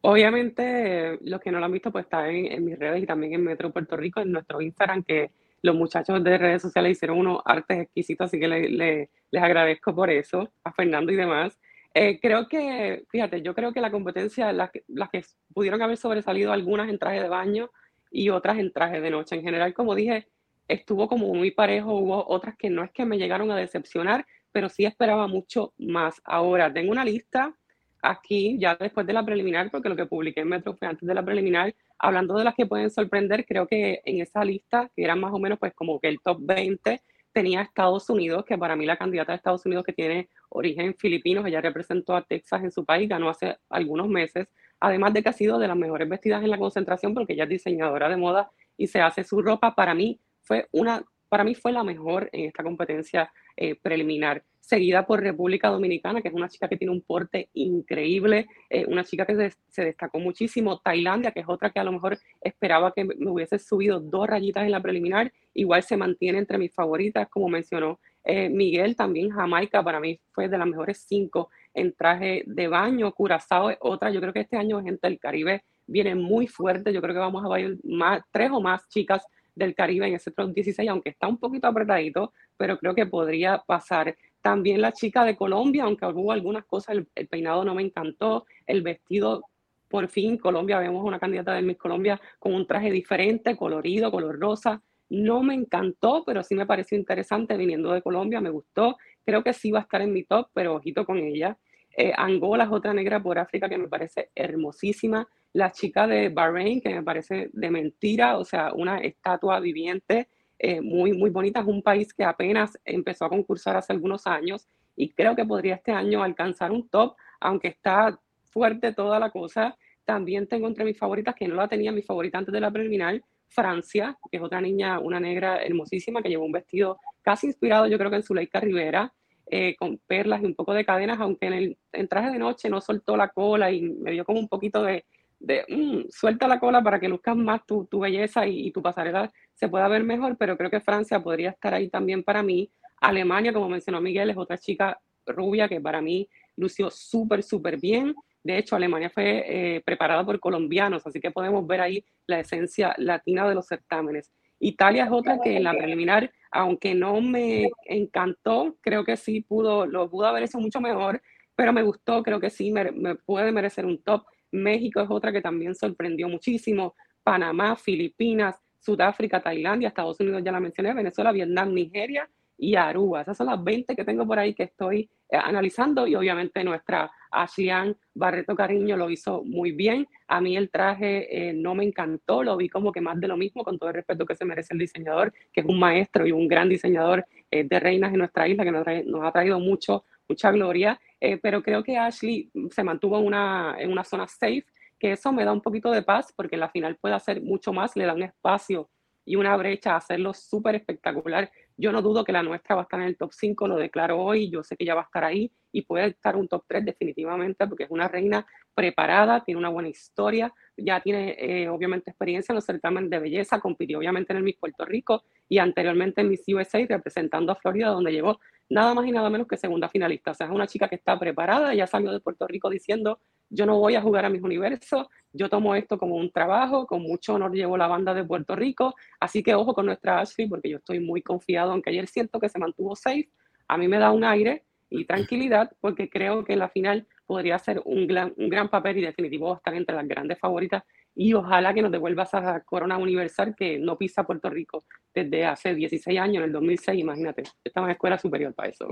Obviamente, 0.00 1.20
los 1.22 1.40
que 1.40 1.52
no 1.52 1.60
lo 1.60 1.66
han 1.66 1.72
visto, 1.72 1.92
pues 1.92 2.04
está 2.04 2.28
en, 2.28 2.64
mis 2.64 2.76
redes 2.76 3.04
y 3.04 3.06
también 3.06 3.34
en 3.34 3.44
Metro 3.44 3.72
Puerto 3.72 3.96
Rico, 3.96 4.20
en 4.20 4.32
nuestro 4.32 4.60
Instagram, 4.60 5.04
que 5.04 5.30
los 5.62 5.76
muchachos 5.76 6.22
de 6.24 6.36
redes 6.36 6.62
sociales 6.62 6.92
hicieron 6.96 7.18
unos 7.18 7.42
artes 7.44 7.78
exquisitos, 7.82 8.26
así 8.26 8.40
que 8.40 8.48
les 8.48 9.42
agradezco 9.42 9.94
por 9.94 10.10
eso, 10.10 10.52
a 10.64 10.72
Fernando 10.72 11.12
y 11.12 11.16
demás. 11.16 11.60
Eh, 11.94 12.18
creo 12.20 12.48
que, 12.48 13.04
fíjate, 13.08 13.40
yo 13.42 13.54
creo 13.54 13.72
que 13.72 13.80
la 13.80 13.92
competencia, 13.92 14.52
las, 14.52 14.70
las 14.88 15.10
que 15.10 15.24
pudieron 15.54 15.80
haber 15.80 15.96
sobresalido 15.96 16.52
algunas 16.52 16.88
en 16.88 16.98
traje 16.98 17.22
de 17.22 17.28
baño, 17.28 17.70
y 18.10 18.30
otras 18.30 18.58
en 18.58 18.72
traje 18.72 19.00
de 19.00 19.10
noche. 19.10 19.36
En 19.36 19.42
general, 19.42 19.74
como 19.74 19.94
dije, 19.94 20.28
estuvo 20.68 21.08
como 21.08 21.34
muy 21.34 21.50
parejo, 21.50 21.94
hubo 21.94 22.28
otras 22.28 22.56
que 22.56 22.70
no 22.70 22.84
es 22.84 22.90
que 22.92 23.04
me 23.04 23.18
llegaron 23.18 23.50
a 23.50 23.56
decepcionar, 23.56 24.26
pero 24.52 24.68
sí 24.68 24.84
esperaba 24.84 25.26
mucho 25.26 25.72
más. 25.78 26.20
Ahora, 26.24 26.72
tengo 26.72 26.92
una 26.92 27.04
lista 27.04 27.54
aquí, 28.02 28.56
ya 28.58 28.76
después 28.76 29.06
de 29.06 29.12
la 29.12 29.24
preliminar, 29.24 29.70
porque 29.70 29.88
lo 29.88 29.96
que 29.96 30.06
publiqué 30.06 30.40
en 30.40 30.48
Metro 30.48 30.74
fue 30.74 30.86
antes 30.86 31.06
de 31.06 31.14
la 31.14 31.24
preliminar, 31.24 31.74
hablando 31.98 32.36
de 32.36 32.44
las 32.44 32.54
que 32.54 32.66
pueden 32.66 32.90
sorprender, 32.90 33.44
creo 33.46 33.66
que 33.66 34.00
en 34.04 34.20
esa 34.20 34.44
lista, 34.44 34.90
que 34.94 35.02
eran 35.02 35.20
más 35.20 35.32
o 35.32 35.38
menos 35.38 35.58
pues 35.58 35.74
como 35.74 35.98
que 35.98 36.08
el 36.08 36.20
top 36.20 36.38
20, 36.40 37.02
tenía 37.32 37.62
Estados 37.62 38.08
Unidos, 38.10 38.44
que 38.44 38.58
para 38.58 38.76
mí 38.76 38.86
la 38.86 38.96
candidata 38.96 39.32
de 39.32 39.36
Estados 39.36 39.64
Unidos 39.66 39.84
que 39.84 39.92
tiene 39.92 40.28
origen 40.48 40.94
filipino, 40.94 41.46
ella 41.46 41.60
representó 41.60 42.16
a 42.16 42.22
Texas 42.22 42.62
en 42.62 42.72
su 42.72 42.84
país, 42.84 43.08
ganó 43.08 43.28
hace 43.28 43.58
algunos 43.68 44.08
meses, 44.08 44.48
además 44.80 45.12
de 45.12 45.22
que 45.22 45.28
ha 45.28 45.32
sido 45.32 45.58
de 45.58 45.68
las 45.68 45.76
mejores 45.76 46.08
vestidas 46.08 46.42
en 46.42 46.50
la 46.50 46.58
concentración 46.58 47.14
porque 47.14 47.34
ella 47.34 47.44
es 47.44 47.50
diseñadora 47.50 48.08
de 48.08 48.16
moda 48.16 48.50
y 48.76 48.86
se 48.86 49.00
hace 49.00 49.24
su 49.24 49.42
ropa, 49.42 49.74
para 49.74 49.94
mí 49.94 50.20
fue 50.48 50.66
una, 50.72 51.04
para 51.28 51.44
mí 51.44 51.54
fue 51.54 51.72
la 51.72 51.84
mejor 51.84 52.30
en 52.32 52.46
esta 52.46 52.64
competencia 52.64 53.30
eh, 53.54 53.76
preliminar, 53.80 54.42
seguida 54.60 55.06
por 55.06 55.20
República 55.20 55.68
Dominicana, 55.68 56.22
que 56.22 56.28
es 56.28 56.34
una 56.34 56.48
chica 56.48 56.68
que 56.68 56.76
tiene 56.76 56.92
un 56.92 57.02
porte 57.02 57.50
increíble, 57.52 58.46
eh, 58.70 58.86
una 58.88 59.04
chica 59.04 59.26
que 59.26 59.52
se, 59.68 59.84
destacó 59.84 60.18
muchísimo, 60.18 60.80
Tailandia, 60.80 61.32
que 61.32 61.40
es 61.40 61.48
otra 61.48 61.70
que 61.70 61.80
a 61.80 61.84
lo 61.84 61.92
mejor 61.92 62.18
esperaba 62.40 62.92
que 62.92 63.04
me 63.04 63.30
hubiese 63.30 63.58
subido 63.58 64.00
dos 64.00 64.26
rayitas 64.26 64.64
en 64.64 64.70
la 64.70 64.80
preliminar, 64.80 65.32
igual 65.52 65.82
se 65.82 65.96
mantiene 65.96 66.38
entre 66.38 66.56
mis 66.56 66.74
favoritas, 66.74 67.28
como 67.28 67.48
mencionó 67.48 68.00
eh, 68.24 68.48
Miguel, 68.48 68.96
también 68.96 69.30
Jamaica, 69.30 69.82
para 69.82 70.00
mí 70.00 70.18
fue 70.32 70.48
de 70.48 70.58
las 70.58 70.66
mejores 70.66 71.04
cinco 71.06 71.50
en 71.74 71.92
traje 71.94 72.42
de 72.46 72.68
baño, 72.68 73.12
Curazao 73.12 73.70
es 73.70 73.78
otra. 73.80 74.10
Yo 74.10 74.20
creo 74.20 74.32
que 74.32 74.40
este 74.40 74.56
año 74.56 74.82
gente 74.82 75.06
del 75.08 75.18
Caribe 75.18 75.62
viene 75.86 76.14
muy 76.14 76.46
fuerte. 76.46 76.92
Yo 76.92 77.00
creo 77.00 77.14
que 77.14 77.20
vamos 77.20 77.44
a 77.44 77.48
ver 77.48 77.76
más, 77.84 78.20
tres 78.30 78.50
o 78.52 78.60
más 78.60 78.88
chicas 78.88 79.24
del 79.58 79.74
Caribe 79.74 80.06
en 80.06 80.14
ese 80.14 80.30
top 80.30 80.52
16, 80.54 80.88
aunque 80.88 81.10
está 81.10 81.28
un 81.28 81.38
poquito 81.38 81.66
apretadito, 81.66 82.32
pero 82.56 82.78
creo 82.78 82.94
que 82.94 83.06
podría 83.06 83.62
pasar. 83.66 84.16
También 84.40 84.80
la 84.80 84.92
chica 84.92 85.24
de 85.24 85.36
Colombia, 85.36 85.84
aunque 85.84 86.06
hubo 86.06 86.32
algunas 86.32 86.64
cosas, 86.64 86.96
el, 87.14 87.28
peinado 87.28 87.64
no 87.64 87.74
me 87.74 87.82
encantó, 87.82 88.46
el 88.66 88.82
vestido, 88.82 89.44
por 89.88 90.08
fin, 90.08 90.38
Colombia, 90.38 90.78
vemos 90.78 91.04
una 91.04 91.18
candidata 91.18 91.54
de 91.54 91.62
Miss 91.62 91.76
Colombia 91.76 92.20
con 92.38 92.54
un 92.54 92.66
traje 92.66 92.90
diferente, 92.90 93.56
colorido, 93.56 94.10
color 94.10 94.38
rosa. 94.38 94.82
No 95.10 95.42
me 95.42 95.54
encantó, 95.54 96.22
pero 96.24 96.42
sí 96.42 96.54
me 96.54 96.66
pareció 96.66 96.96
interesante 96.96 97.56
viniendo 97.56 97.92
de 97.92 98.02
Colombia, 98.02 98.40
me 98.40 98.50
gustó. 98.50 98.96
Creo 99.24 99.42
que 99.42 99.54
sí 99.54 99.70
va 99.70 99.80
a 99.80 99.82
estar 99.82 100.02
en 100.02 100.12
mi 100.12 100.24
top, 100.24 100.48
pero 100.52 100.74
ojito 100.74 101.04
con 101.04 101.18
ella. 101.18 101.58
Eh, 101.96 102.12
Angola 102.16 102.64
es 102.64 102.70
otra 102.70 102.94
negra 102.94 103.20
por 103.20 103.38
África 103.38 103.68
que 103.68 103.78
me 103.78 103.88
parece 103.88 104.30
hermosísima. 104.34 105.26
La 105.58 105.72
chica 105.72 106.06
de 106.06 106.28
Bahrein, 106.28 106.80
que 106.80 106.94
me 106.94 107.02
parece 107.02 107.50
de 107.52 107.68
mentira, 107.68 108.38
o 108.38 108.44
sea, 108.44 108.72
una 108.74 108.98
estatua 108.98 109.58
viviente 109.58 110.28
eh, 110.56 110.80
muy, 110.80 111.12
muy 111.12 111.30
bonita. 111.30 111.58
Es 111.58 111.66
un 111.66 111.82
país 111.82 112.14
que 112.14 112.22
apenas 112.22 112.78
empezó 112.84 113.24
a 113.24 113.28
concursar 113.28 113.76
hace 113.76 113.92
algunos 113.92 114.28
años 114.28 114.68
y 114.94 115.10
creo 115.10 115.34
que 115.34 115.44
podría 115.44 115.74
este 115.74 115.90
año 115.90 116.22
alcanzar 116.22 116.70
un 116.70 116.88
top, 116.88 117.16
aunque 117.40 117.66
está 117.66 118.20
fuerte 118.44 118.92
toda 118.92 119.18
la 119.18 119.32
cosa. 119.32 119.76
También 120.04 120.46
tengo 120.46 120.68
entre 120.68 120.84
mis 120.84 120.96
favoritas, 120.96 121.34
que 121.34 121.48
no 121.48 121.56
la 121.56 121.66
tenía 121.66 121.90
mi 121.90 122.02
favorita 122.02 122.38
antes 122.38 122.52
de 122.52 122.60
la 122.60 122.70
preliminar, 122.70 123.20
Francia, 123.48 124.16
que 124.30 124.36
es 124.36 124.42
otra 124.44 124.60
niña, 124.60 125.00
una 125.00 125.18
negra 125.18 125.60
hermosísima, 125.60 126.22
que 126.22 126.28
llevó 126.28 126.44
un 126.44 126.52
vestido 126.52 127.00
casi 127.20 127.48
inspirado, 127.48 127.88
yo 127.88 127.98
creo 127.98 128.10
que 128.10 128.16
en 128.18 128.22
Zuleika 128.22 128.60
Rivera, 128.60 129.12
eh, 129.50 129.74
con 129.76 129.98
perlas 130.06 130.40
y 130.40 130.44
un 130.44 130.54
poco 130.54 130.72
de 130.72 130.84
cadenas, 130.84 131.18
aunque 131.18 131.46
en 131.46 131.76
el 131.92 132.08
traje 132.08 132.30
de 132.30 132.38
noche 132.38 132.70
no 132.70 132.80
soltó 132.80 133.16
la 133.16 133.30
cola 133.30 133.72
y 133.72 133.80
me 133.80 134.12
dio 134.12 134.24
como 134.24 134.38
un 134.38 134.48
poquito 134.48 134.84
de, 134.84 135.04
de 135.38 135.64
mm, 135.68 136.08
suelta 136.10 136.48
la 136.48 136.58
cola 136.58 136.82
para 136.82 136.98
que 137.00 137.08
luzcas 137.08 137.36
más 137.36 137.64
tu, 137.66 137.86
tu 137.86 138.00
belleza 138.00 138.46
y, 138.46 138.70
tu 138.72 138.82
pasarela 138.82 139.30
se 139.54 139.68
pueda 139.68 139.88
ver 139.88 140.04
mejor, 140.04 140.36
pero 140.36 140.56
creo 140.56 140.70
que 140.70 140.80
Francia 140.80 141.20
podría 141.20 141.50
estar 141.50 141.74
ahí 141.74 141.88
también 141.88 142.22
para 142.22 142.42
mí. 142.42 142.70
Alemania, 143.00 143.52
como 143.52 143.68
mencionó 143.68 144.00
Miguel, 144.00 144.30
es 144.30 144.36
otra 144.36 144.58
chica 144.58 145.00
rubia 145.26 145.68
que 145.68 145.80
para 145.80 146.00
mí 146.00 146.28
lució 146.56 146.90
súper, 146.90 147.42
súper 147.42 147.78
bien. 147.78 148.14
De 148.42 148.58
hecho, 148.58 148.76
Alemania 148.76 149.10
fue 149.10 149.44
eh, 149.46 149.82
preparada 149.84 150.24
por 150.24 150.40
colombianos, 150.40 151.06
así 151.06 151.20
que 151.20 151.30
podemos 151.30 151.66
ver 151.66 151.80
ahí 151.80 152.04
la 152.26 152.40
esencia 152.40 152.94
latina 152.98 153.48
de 153.48 153.54
los 153.54 153.66
certámenes. 153.66 154.32
Italia 154.60 155.04
es 155.04 155.10
otra 155.12 155.38
que 155.42 155.56
en 155.56 155.64
la 155.64 155.72
preliminar, 155.72 156.32
aunque 156.50 156.94
no 156.94 157.20
me 157.20 157.70
encantó, 157.84 158.76
creo 158.80 159.04
que 159.04 159.16
sí 159.16 159.40
pudo, 159.40 159.86
lo 159.86 160.10
pudo 160.10 160.26
haber 160.26 160.44
hecho 160.44 160.58
mucho 160.58 160.80
mejor, 160.80 161.22
pero 161.54 161.72
me 161.72 161.82
gustó, 161.82 162.22
creo 162.22 162.40
que 162.40 162.50
sí 162.50 162.70
me, 162.70 163.14
puede 163.16 163.52
merecer 163.52 163.86
un 163.86 164.02
top. 164.02 164.24
México 164.52 165.00
es 165.00 165.10
otra 165.10 165.32
que 165.32 165.40
también 165.40 165.74
sorprendió 165.74 166.28
muchísimo. 166.28 166.94
Panamá, 167.22 167.76
Filipinas, 167.76 168.56
Sudáfrica, 168.80 169.42
Tailandia, 169.42 169.88
Estados 169.88 170.18
Unidos 170.20 170.42
ya 170.44 170.52
la 170.52 170.60
mencioné, 170.60 170.94
Venezuela, 170.94 171.32
Vietnam, 171.32 171.74
Nigeria 171.74 172.28
y 172.56 172.74
Aruba. 172.74 173.22
Esas 173.22 173.36
son 173.36 173.46
las 173.46 173.62
20 173.62 173.94
que 173.94 174.04
tengo 174.04 174.26
por 174.26 174.38
ahí 174.38 174.54
que 174.54 174.64
estoy 174.64 175.10
eh, 175.30 175.36
analizando 175.36 176.06
y 176.06 176.14
obviamente 176.14 176.64
nuestra 176.64 177.10
Ashley 177.30 177.70
Barreto 178.14 178.56
Cariño 178.56 178.96
lo 178.96 179.10
hizo 179.10 179.42
muy 179.44 179.72
bien. 179.72 180.06
A 180.26 180.40
mí 180.40 180.56
el 180.56 180.70
traje 180.70 181.50
eh, 181.50 181.52
no 181.52 181.74
me 181.74 181.84
encantó, 181.84 182.42
lo 182.42 182.56
vi 182.56 182.68
como 182.68 182.92
que 182.92 183.00
más 183.00 183.20
de 183.20 183.28
lo 183.28 183.36
mismo, 183.36 183.62
con 183.62 183.78
todo 183.78 183.90
el 183.90 183.96
respeto 183.96 184.26
que 184.26 184.34
se 184.34 184.44
merece 184.44 184.74
el 184.74 184.80
diseñador, 184.80 185.32
que 185.52 185.60
es 185.60 185.66
un 185.66 185.78
maestro 185.78 186.26
y 186.26 186.32
un 186.32 186.48
gran 186.48 186.68
diseñador 186.68 187.24
eh, 187.50 187.64
de 187.64 187.80
reinas 187.80 188.12
en 188.12 188.18
nuestra 188.18 188.48
isla, 188.48 188.64
que 188.64 188.72
nos, 188.72 188.86
ha 189.24 189.32
traído 189.32 189.60
mucho, 189.60 190.04
mucha 190.28 190.50
gloria. 190.50 191.00
pero 191.42 191.62
creo 191.62 191.82
que 191.82 191.96
Ashley 191.96 192.50
se 192.70 192.84
mantuvo 192.84 193.18
en 193.18 193.26
una, 193.26 193.76
en 193.78 193.90
una 193.90 194.04
zona 194.04 194.28
safe, 194.28 194.64
que 194.98 195.12
eso 195.12 195.32
me 195.32 195.44
da 195.44 195.52
un 195.52 195.62
poquito 195.62 195.90
de 195.90 196.02
paz, 196.02 196.32
porque 196.36 196.56
en 196.56 196.60
la 196.60 196.70
final 196.70 196.96
puede 196.96 197.14
hacer 197.14 197.40
mucho 197.42 197.72
más, 197.72 197.96
le 197.96 198.04
da 198.04 198.14
un 198.14 198.22
espacio 198.22 198.90
y 199.24 199.36
una 199.36 199.56
brecha 199.56 199.92
a 199.92 199.98
hacerlo 199.98 200.32
súper 200.32 200.74
espectacular 200.74 201.50
Yo 201.80 201.92
no 201.92 202.02
dudo 202.02 202.24
que 202.24 202.32
la 202.32 202.42
nuestra 202.42 202.74
va 202.74 202.82
a 202.82 202.84
estar 202.84 203.00
en 203.00 203.06
el 203.06 203.16
top 203.16 203.30
5, 203.32 203.68
lo 203.68 203.76
declaro 203.76 204.18
hoy, 204.20 204.50
yo 204.50 204.64
sé 204.64 204.76
que 204.76 204.84
ya 204.84 204.96
va 204.96 205.02
a 205.02 205.04
estar 205.04 205.22
ahí 205.22 205.52
y 205.70 205.82
puede 205.82 206.08
estar 206.08 206.34
un 206.34 206.48
top 206.48 206.64
3 206.66 206.84
definitivamente 206.84 207.68
porque 207.68 207.84
es 207.84 207.90
una 207.90 208.08
reina 208.08 208.44
preparada, 208.74 209.44
tiene 209.44 209.60
una 209.60 209.68
buena 209.68 209.88
historia, 209.88 210.52
ya 210.76 211.00
tiene 211.00 211.36
eh, 211.38 211.68
obviamente 211.68 212.10
experiencia 212.10 212.52
en 212.52 212.56
los 212.56 212.64
certámenes 212.64 213.10
de 213.10 213.20
belleza, 213.20 213.60
compitió 213.60 213.98
obviamente 213.98 214.32
en 214.32 214.38
el 214.38 214.42
Miss 214.42 214.56
Puerto 214.56 214.84
Rico 214.84 215.22
y 215.48 215.58
anteriormente 215.58 216.20
en 216.20 216.30
Miss 216.30 216.42
USA 216.48 216.84
representando 216.84 217.52
a 217.52 217.54
Florida 217.54 217.90
donde 217.90 218.10
llegó 218.10 218.40
nada 218.68 218.92
más 218.92 219.06
y 219.06 219.12
nada 219.12 219.30
menos 219.30 219.46
que 219.46 219.56
segunda 219.56 219.88
finalista. 219.88 220.32
O 220.32 220.34
sea, 220.34 220.48
es 220.48 220.52
una 220.52 220.66
chica 220.66 220.88
que 220.88 220.96
está 220.96 221.16
preparada, 221.16 221.74
ya 221.74 221.86
salió 221.86 222.10
de 222.10 222.18
Puerto 222.18 222.48
Rico 222.48 222.70
diciendo, 222.70 223.20
yo 223.50 223.66
no 223.66 223.78
voy 223.78 223.94
a 223.94 224.02
jugar 224.02 224.24
a 224.24 224.30
mis 224.30 224.42
universos, 224.42 225.06
yo 225.32 225.48
tomo 225.48 225.74
esto 225.74 225.98
como 225.98 226.16
un 226.16 226.30
trabajo, 226.30 226.86
con 226.86 227.02
mucho 227.02 227.34
honor 227.34 227.52
llevo 227.52 227.76
la 227.76 227.86
banda 227.86 228.14
de 228.14 228.24
Puerto 228.24 228.56
Rico, 228.56 228.94
así 229.20 229.42
que 229.42 229.54
ojo 229.54 229.74
con 229.74 229.86
nuestra 229.86 230.20
Ashley 230.20 230.48
porque 230.48 230.70
yo 230.70 230.78
estoy 230.78 231.00
muy 231.00 231.22
confiado, 231.22 231.72
aunque 231.72 231.90
ayer 231.90 232.06
siento 232.08 232.40
que 232.40 232.48
se 232.48 232.58
mantuvo 232.58 232.96
safe, 232.96 233.28
a 233.68 233.76
mí 233.76 233.88
me 233.88 233.98
da 233.98 234.10
un 234.10 234.24
aire 234.24 234.64
y 234.90 235.04
tranquilidad 235.04 235.70
porque 235.80 236.08
creo 236.08 236.44
que 236.44 236.54
en 236.54 236.60
la 236.60 236.68
final 236.68 237.06
podría 237.26 237.58
ser 237.58 237.82
un 237.84 238.06
gran, 238.06 238.32
un 238.36 238.48
gran 238.48 238.68
papel 238.68 238.98
y 238.98 239.02
definitivo 239.02 239.54
estar 239.56 239.74
entre 239.74 239.94
las 239.94 240.08
grandes 240.08 240.38
favoritas 240.38 240.82
y 241.20 241.34
ojalá 241.34 241.74
que 241.74 241.82
nos 241.82 241.90
devuelvas 241.90 242.32
a 242.32 242.60
Corona 242.60 242.96
Universal 242.96 243.56
que 243.56 243.76
no 243.76 243.98
pisa 243.98 244.22
Puerto 244.22 244.48
Rico 244.48 244.84
desde 245.12 245.44
hace 245.46 245.74
16 245.74 246.16
años, 246.16 246.36
en 246.36 246.42
el 246.44 246.52
2006, 246.52 246.96
imagínate, 246.96 247.42
estaba 247.64 247.88
en 247.88 247.90
escuela 247.90 248.16
superior 248.20 248.54
para 248.54 248.68
eso. 248.68 248.86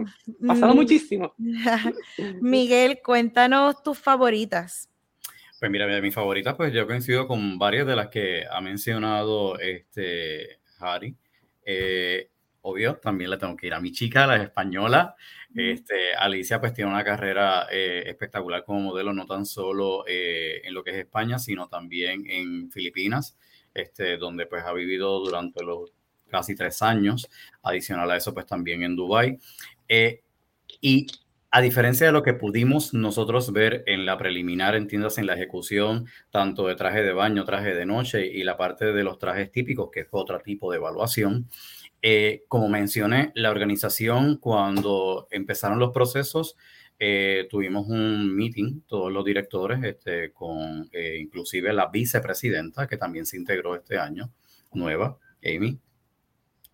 Pasado 0.44 0.74
mm. 0.74 0.76
muchísimo. 0.76 1.34
Miguel, 2.40 2.98
cuéntanos 3.00 3.80
tus 3.80 4.00
favoritas. 4.00 4.90
Pues 5.60 5.70
mira, 5.70 5.86
mi 6.00 6.10
favorita, 6.10 6.56
pues 6.56 6.72
yo 6.72 6.84
coincido 6.88 7.28
con 7.28 7.60
varias 7.60 7.86
de 7.86 7.94
las 7.94 8.08
que 8.08 8.42
ha 8.50 8.60
mencionado 8.60 9.56
este 9.60 10.58
Harry. 10.80 11.14
Eh, 11.64 12.28
obvio, 12.66 12.96
también 12.96 13.30
le 13.30 13.36
tengo 13.36 13.56
que 13.56 13.68
ir 13.68 13.74
a 13.74 13.80
mi 13.80 13.92
chica, 13.92 14.26
la 14.26 14.36
española. 14.42 15.14
Este, 15.54 16.14
Alicia 16.18 16.60
pues 16.60 16.74
tiene 16.74 16.90
una 16.90 17.04
carrera 17.04 17.66
eh, 17.70 18.02
espectacular 18.06 18.64
como 18.64 18.80
modelo, 18.80 19.12
no 19.12 19.24
tan 19.24 19.46
solo 19.46 20.04
eh, 20.06 20.60
en 20.64 20.74
lo 20.74 20.82
que 20.82 20.90
es 20.90 20.96
España, 20.96 21.38
sino 21.38 21.68
también 21.68 22.28
en 22.28 22.70
Filipinas, 22.70 23.38
este, 23.72 24.16
donde 24.16 24.46
pues 24.46 24.64
ha 24.64 24.72
vivido 24.72 25.20
durante 25.20 25.62
los 25.64 25.92
casi 26.28 26.56
tres 26.56 26.82
años. 26.82 27.28
Adicional 27.62 28.10
a 28.10 28.16
eso, 28.16 28.34
pues 28.34 28.46
también 28.46 28.82
en 28.82 28.96
Dubái. 28.96 29.38
Eh, 29.88 30.22
y 30.80 31.06
a 31.52 31.60
diferencia 31.62 32.06
de 32.06 32.12
lo 32.12 32.22
que 32.22 32.34
pudimos 32.34 32.92
nosotros 32.92 33.52
ver 33.52 33.84
en 33.86 34.04
la 34.04 34.18
preliminar, 34.18 34.74
entiendas, 34.74 35.16
en 35.18 35.26
la 35.26 35.34
ejecución, 35.34 36.06
tanto 36.30 36.66
de 36.66 36.74
traje 36.74 37.02
de 37.02 37.12
baño, 37.12 37.44
traje 37.44 37.74
de 37.74 37.86
noche 37.86 38.26
y 38.26 38.42
la 38.42 38.56
parte 38.56 38.92
de 38.92 39.04
los 39.04 39.18
trajes 39.18 39.50
típicos, 39.52 39.90
que 39.90 40.00
es 40.00 40.08
otro 40.10 40.40
tipo 40.40 40.70
de 40.70 40.78
evaluación, 40.78 41.48
eh, 42.08 42.44
como 42.46 42.68
mencioné, 42.68 43.32
la 43.34 43.50
organización 43.50 44.36
cuando 44.36 45.26
empezaron 45.32 45.80
los 45.80 45.90
procesos, 45.90 46.56
eh, 47.00 47.48
tuvimos 47.50 47.88
un 47.88 48.32
meeting, 48.32 48.82
todos 48.82 49.10
los 49.10 49.24
directores, 49.24 49.82
este, 49.82 50.32
con 50.32 50.88
eh, 50.92 51.18
inclusive 51.20 51.72
la 51.72 51.88
vicepresidenta, 51.88 52.86
que 52.86 52.96
también 52.96 53.26
se 53.26 53.36
integró 53.36 53.74
este 53.74 53.98
año, 53.98 54.30
nueva, 54.72 55.18
Amy. 55.44 55.80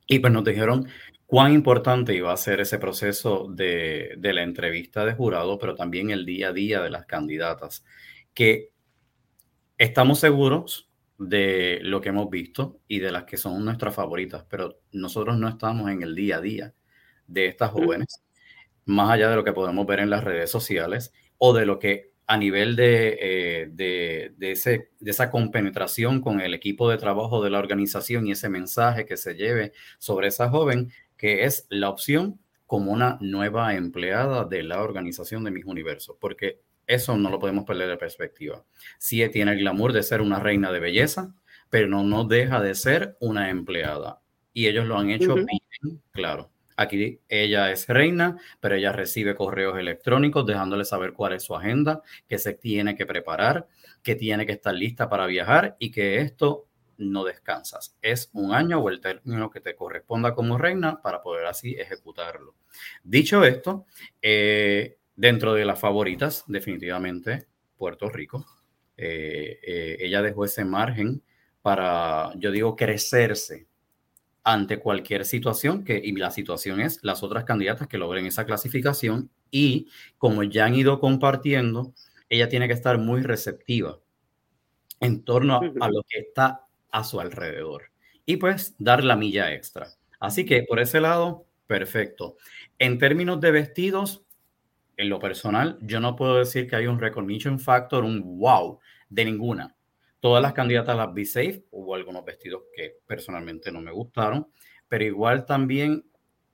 Y 0.06 0.18
pues 0.18 0.30
nos 0.34 0.44
dijeron 0.44 0.86
cuán 1.24 1.54
importante 1.54 2.14
iba 2.14 2.30
a 2.30 2.36
ser 2.36 2.60
ese 2.60 2.78
proceso 2.78 3.48
de, 3.48 4.16
de 4.18 4.34
la 4.34 4.42
entrevista 4.42 5.06
de 5.06 5.14
jurado, 5.14 5.58
pero 5.58 5.74
también 5.74 6.10
el 6.10 6.26
día 6.26 6.48
a 6.48 6.52
día 6.52 6.82
de 6.82 6.90
las 6.90 7.06
candidatas, 7.06 7.86
que 8.34 8.68
estamos 9.78 10.18
seguros 10.18 10.91
de 11.28 11.80
lo 11.82 12.00
que 12.00 12.10
hemos 12.10 12.28
visto 12.30 12.80
y 12.88 12.98
de 12.98 13.12
las 13.12 13.24
que 13.24 13.36
son 13.36 13.64
nuestras 13.64 13.94
favoritas, 13.94 14.44
pero 14.48 14.80
nosotros 14.92 15.38
no 15.38 15.48
estamos 15.48 15.90
en 15.90 16.02
el 16.02 16.14
día 16.14 16.36
a 16.36 16.40
día 16.40 16.74
de 17.26 17.46
estas 17.46 17.70
jóvenes, 17.70 18.22
más 18.84 19.10
allá 19.10 19.30
de 19.30 19.36
lo 19.36 19.44
que 19.44 19.52
podemos 19.52 19.86
ver 19.86 20.00
en 20.00 20.10
las 20.10 20.24
redes 20.24 20.50
sociales 20.50 21.12
o 21.38 21.54
de 21.54 21.66
lo 21.66 21.78
que 21.78 22.12
a 22.26 22.36
nivel 22.36 22.76
de, 22.76 23.18
eh, 23.20 23.68
de, 23.72 24.32
de, 24.36 24.52
ese, 24.52 24.90
de 25.00 25.10
esa 25.10 25.30
compenetración 25.30 26.20
con 26.20 26.40
el 26.40 26.54
equipo 26.54 26.88
de 26.88 26.96
trabajo 26.96 27.42
de 27.42 27.50
la 27.50 27.58
organización 27.58 28.26
y 28.26 28.32
ese 28.32 28.48
mensaje 28.48 29.06
que 29.06 29.16
se 29.16 29.34
lleve 29.34 29.72
sobre 29.98 30.28
esa 30.28 30.48
joven, 30.48 30.92
que 31.16 31.44
es 31.44 31.66
la 31.68 31.90
opción 31.90 32.40
como 32.66 32.90
una 32.92 33.18
nueva 33.20 33.74
empleada 33.74 34.44
de 34.44 34.62
la 34.62 34.82
organización 34.82 35.44
de 35.44 35.50
Mis 35.50 35.66
Universos, 35.66 36.16
porque 36.18 36.60
eso 36.86 37.16
no 37.16 37.30
lo 37.30 37.38
podemos 37.38 37.64
perder 37.64 37.88
de 37.88 37.96
perspectiva. 37.96 38.64
Sí 38.98 39.26
tiene 39.28 39.52
el 39.52 39.58
glamour 39.58 39.92
de 39.92 40.02
ser 40.02 40.20
una 40.20 40.38
reina 40.38 40.72
de 40.72 40.80
belleza, 40.80 41.34
pero 41.70 41.88
no, 41.88 42.02
no 42.04 42.24
deja 42.24 42.60
de 42.60 42.74
ser 42.74 43.16
una 43.20 43.50
empleada. 43.50 44.20
Y 44.52 44.66
ellos 44.66 44.86
lo 44.86 44.98
han 44.98 45.10
hecho 45.10 45.34
bien, 45.34 46.02
claro. 46.10 46.50
Aquí 46.76 47.20
ella 47.28 47.70
es 47.70 47.86
reina, 47.88 48.38
pero 48.60 48.74
ella 48.74 48.92
recibe 48.92 49.34
correos 49.34 49.78
electrónicos 49.78 50.46
dejándole 50.46 50.84
saber 50.84 51.12
cuál 51.12 51.34
es 51.34 51.42
su 51.42 51.54
agenda, 51.54 52.02
que 52.28 52.38
se 52.38 52.54
tiene 52.54 52.96
que 52.96 53.06
preparar, 53.06 53.68
que 54.02 54.14
tiene 54.14 54.46
que 54.46 54.52
estar 54.52 54.74
lista 54.74 55.08
para 55.08 55.26
viajar 55.26 55.76
y 55.78 55.90
que 55.90 56.18
esto 56.18 56.66
no 56.98 57.24
descansas. 57.24 57.96
Es 58.00 58.30
un 58.32 58.52
año 58.52 58.78
o 58.78 58.88
el 58.88 59.00
término 59.00 59.50
que 59.50 59.60
te 59.60 59.74
corresponda 59.74 60.34
como 60.34 60.58
reina 60.58 61.00
para 61.02 61.22
poder 61.22 61.46
así 61.46 61.74
ejecutarlo. 61.78 62.54
Dicho 63.02 63.44
esto, 63.44 63.86
eh, 64.20 64.98
Dentro 65.14 65.54
de 65.54 65.64
las 65.64 65.78
favoritas, 65.78 66.44
definitivamente, 66.46 67.46
Puerto 67.76 68.08
Rico. 68.08 68.46
Eh, 68.96 69.58
eh, 69.62 69.96
ella 70.00 70.22
dejó 70.22 70.44
ese 70.44 70.64
margen 70.64 71.22
para, 71.62 72.32
yo 72.36 72.50
digo, 72.50 72.76
crecerse 72.76 73.66
ante 74.44 74.78
cualquier 74.78 75.24
situación, 75.24 75.84
que, 75.84 76.00
y 76.02 76.12
la 76.12 76.30
situación 76.30 76.80
es 76.80 76.98
las 77.02 77.22
otras 77.22 77.44
candidatas 77.44 77.88
que 77.88 77.98
logren 77.98 78.26
esa 78.26 78.44
clasificación 78.44 79.30
y 79.50 79.88
como 80.18 80.42
ya 80.42 80.64
han 80.64 80.74
ido 80.74 80.98
compartiendo, 80.98 81.94
ella 82.28 82.48
tiene 82.48 82.66
que 82.66 82.74
estar 82.74 82.98
muy 82.98 83.22
receptiva 83.22 84.00
en 85.00 85.24
torno 85.24 85.56
a, 85.56 85.60
a 85.80 85.90
lo 85.90 86.02
que 86.08 86.20
está 86.20 86.66
a 86.90 87.04
su 87.04 87.20
alrededor 87.20 87.92
y 88.26 88.36
pues 88.36 88.74
dar 88.78 89.04
la 89.04 89.16
milla 89.16 89.52
extra. 89.52 89.88
Así 90.18 90.44
que 90.44 90.64
por 90.68 90.80
ese 90.80 91.00
lado, 91.00 91.46
perfecto. 91.66 92.36
En 92.78 92.98
términos 92.98 93.40
de 93.40 93.50
vestidos, 93.50 94.24
en 95.02 95.08
lo 95.08 95.18
personal, 95.18 95.78
yo 95.82 96.00
no 96.00 96.16
puedo 96.16 96.38
decir 96.38 96.68
que 96.68 96.76
hay 96.76 96.86
un 96.86 96.98
recognition 96.98 97.58
factor, 97.58 98.04
un 98.04 98.38
wow, 98.38 98.78
de 99.08 99.24
ninguna. 99.24 99.76
Todas 100.20 100.40
las 100.40 100.52
candidatas 100.52 100.96
las 100.96 101.12
vi 101.12 101.24
safe, 101.24 101.64
hubo 101.72 101.94
algunos 101.94 102.24
vestidos 102.24 102.62
que 102.74 102.98
personalmente 103.06 103.72
no 103.72 103.80
me 103.80 103.90
gustaron, 103.90 104.48
pero 104.88 105.04
igual 105.04 105.44
también 105.44 106.04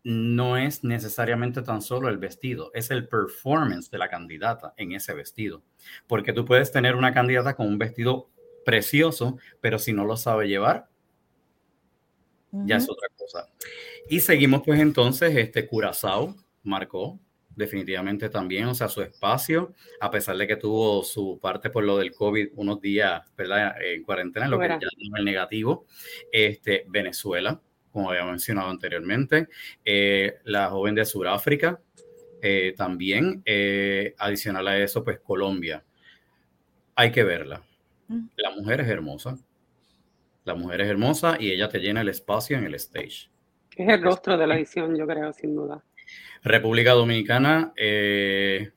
no 0.03 0.57
es 0.57 0.85
necesariamente 0.85 1.61
tan 1.61 1.83
solo 1.83 2.09
el 2.09 2.17
vestido, 2.17 2.71
es 2.73 2.91
el 2.91 3.07
performance 3.07 3.91
de 3.91 3.99
la 3.99 4.09
candidata 4.09 4.73
en 4.79 4.93
ese 4.93 5.13
vestido. 5.13 5.63
Porque 6.07 6.33
tú 6.33 6.47
puedes 6.47 6.73
tener 6.73 6.97
una 6.97 7.13
candidata 7.13 7.55
con 7.55 7.67
un 7.67 7.77
vestido 7.77 8.31
precioso, 8.65 9.39
pero 9.61 9.79
si 9.79 9.93
no 9.93 10.05
lo 10.05 10.17
sabe 10.17 10.49
llevar, 10.49 10.89
ya 12.51 12.77
es 12.77 12.89
otra 12.89 13.09
cosa. 13.15 13.49
Y 14.09 14.21
seguimos 14.21 14.63
pues 14.65 14.81
entonces, 14.81 15.37
este 15.37 15.67
Curazao 15.67 16.35
marcó 16.63 17.21
definitivamente 17.59 18.31
también, 18.31 18.67
o 18.67 18.75
sea, 18.75 18.89
su 18.89 19.03
espacio, 19.03 19.75
a 20.01 20.11
pesar 20.11 20.37
de 20.37 20.47
que 20.47 20.57
tuvo 20.57 21.03
su 21.03 21.41
parte 21.43 21.71
por 21.71 21.85
lo 21.85 21.99
del 21.99 22.13
COVID 22.13 22.51
unos 22.55 22.81
días, 22.81 23.21
¿verdad? 23.37 23.75
En 23.83 24.05
cuarentena, 24.05 24.47
lo 24.47 24.61
que 24.61 24.69
ya 24.69 24.79
no 24.79 25.17
es 25.19 25.25
negativo, 25.25 25.87
este, 26.31 26.85
Venezuela, 26.89 27.61
como 27.91 28.11
había 28.11 28.25
mencionado 28.25 28.71
anteriormente, 28.71 29.49
eh, 29.85 30.39
la 30.45 30.71
joven 30.71 30.95
de 30.95 31.05
Sudáfrica, 31.05 31.81
eh, 32.41 32.75
también, 32.77 33.43
eh, 33.45 34.15
adicional 34.19 34.69
a 34.69 34.79
eso, 34.79 35.03
pues 35.03 35.19
Colombia. 35.19 35.85
Hay 36.95 37.11
que 37.11 37.25
verla. 37.25 37.65
Mm. 38.07 38.29
La 38.37 38.51
mujer 38.53 38.83
es 38.83 38.89
hermosa. 38.89 39.37
La 40.45 40.55
mujer 40.55 40.83
es 40.83 40.89
hermosa 40.89 41.37
y 41.41 41.51
ella 41.51 41.69
te 41.69 41.81
llena 41.81 42.03
el 42.03 42.09
espacio 42.09 42.57
en 42.57 42.65
el 42.65 42.75
stage. 42.77 43.29
Es 43.77 43.89
el 43.89 44.01
rostro 44.01 44.37
de 44.39 44.47
la 44.47 44.57
edición, 44.57 44.97
yo 44.97 45.07
creo, 45.07 45.33
sin 45.33 45.57
duda. 45.57 45.85
República 46.43 46.93
Dominicana, 46.93 47.73
eh, 47.77 48.73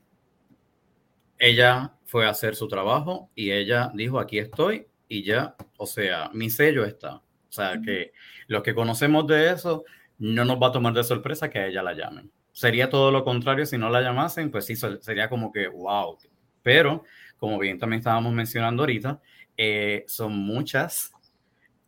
ella 1.37 1.93
fue 2.05 2.25
a 2.25 2.29
hacer 2.29 2.55
su 2.55 2.67
trabajo 2.67 3.29
y 3.35 3.51
ella 3.51 3.91
dijo, 3.93 4.19
aquí 4.19 4.39
estoy 4.39 4.87
y 5.07 5.23
ya, 5.23 5.55
o 5.77 5.85
sea, 5.85 6.29
mi 6.33 6.49
sello 6.49 6.85
está. 6.85 7.15
O 7.15 7.53
sea, 7.53 7.81
que 7.83 8.13
los 8.47 8.63
que 8.63 8.73
conocemos 8.73 9.27
de 9.27 9.51
eso, 9.51 9.83
no 10.19 10.45
nos 10.45 10.61
va 10.61 10.67
a 10.67 10.71
tomar 10.71 10.93
de 10.93 11.03
sorpresa 11.03 11.49
que 11.49 11.59
a 11.59 11.67
ella 11.67 11.81
la 11.81 11.93
llamen. 11.93 12.31
Sería 12.51 12.89
todo 12.89 13.11
lo 13.11 13.23
contrario 13.23 13.65
si 13.65 13.77
no 13.77 13.89
la 13.89 14.01
llamasen, 14.01 14.51
pues 14.51 14.65
sí, 14.65 14.75
sería 14.75 15.27
como 15.29 15.51
que, 15.51 15.67
wow. 15.67 16.17
Pero, 16.61 17.03
como 17.37 17.57
bien 17.57 17.79
también 17.79 17.99
estábamos 17.99 18.31
mencionando 18.33 18.83
ahorita, 18.83 19.19
eh, 19.57 20.05
son 20.07 20.37
muchas 20.37 21.11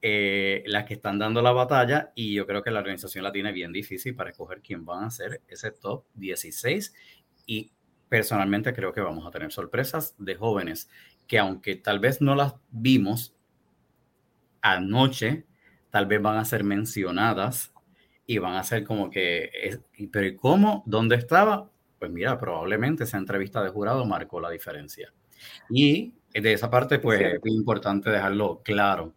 eh, 0.05 0.63
las 0.65 0.83
que 0.83 0.95
están 0.95 1.17
dando 1.17 1.41
la 1.41 1.53
batalla 1.53 2.11
y 2.13 2.33
yo 2.33 2.45
creo 2.45 2.61
que 2.61 2.71
la 2.71 2.79
organización 2.79 3.23
la 3.23 3.31
tiene 3.31 3.53
bien 3.53 3.71
difícil 3.71 4.13
para 4.13 4.31
escoger 4.31 4.59
quién 4.59 4.83
van 4.83 5.05
a 5.05 5.09
ser 5.09 5.41
ese 5.47 5.71
top 5.71 6.03
16 6.15 6.93
y 7.45 7.71
personalmente 8.09 8.73
creo 8.73 8.91
que 8.91 8.99
vamos 8.99 9.25
a 9.25 9.31
tener 9.31 9.53
sorpresas 9.53 10.13
de 10.17 10.35
jóvenes 10.35 10.89
que 11.25 11.39
aunque 11.39 11.77
tal 11.77 12.01
vez 12.01 12.19
no 12.19 12.35
las 12.35 12.55
vimos 12.69 13.33
anoche, 14.61 15.45
tal 15.89 16.05
vez 16.05 16.21
van 16.21 16.35
a 16.35 16.43
ser 16.43 16.65
mencionadas 16.65 17.73
y 18.27 18.39
van 18.39 18.57
a 18.57 18.63
ser 18.65 18.83
como 18.83 19.09
que, 19.09 19.79
pero 20.11 20.27
¿y 20.27 20.35
cómo? 20.35 20.83
¿Dónde 20.85 21.15
estaba? 21.15 21.71
Pues 21.97 22.11
mira, 22.11 22.37
probablemente 22.37 23.05
esa 23.05 23.19
entrevista 23.19 23.63
de 23.63 23.69
jurado 23.69 24.05
marcó 24.05 24.41
la 24.41 24.49
diferencia. 24.49 25.13
Y 25.69 26.13
de 26.33 26.51
esa 26.51 26.69
parte, 26.69 26.99
pues 26.99 27.21
es 27.21 27.39
importante 27.45 28.09
dejarlo 28.09 28.61
claro 28.65 29.13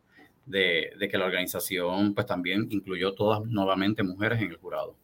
de, 0.47 1.09
que 1.11 1.19
la 1.19 1.27
organización 1.27 2.15
pues 2.15 2.27
también 2.27 2.67
incluyó 2.71 3.15
todas 3.15 3.45
nuevamente 3.45 4.03
mujeres 4.03 4.41
en 4.41 4.51
el 4.51 4.57
jurado. 4.57 4.97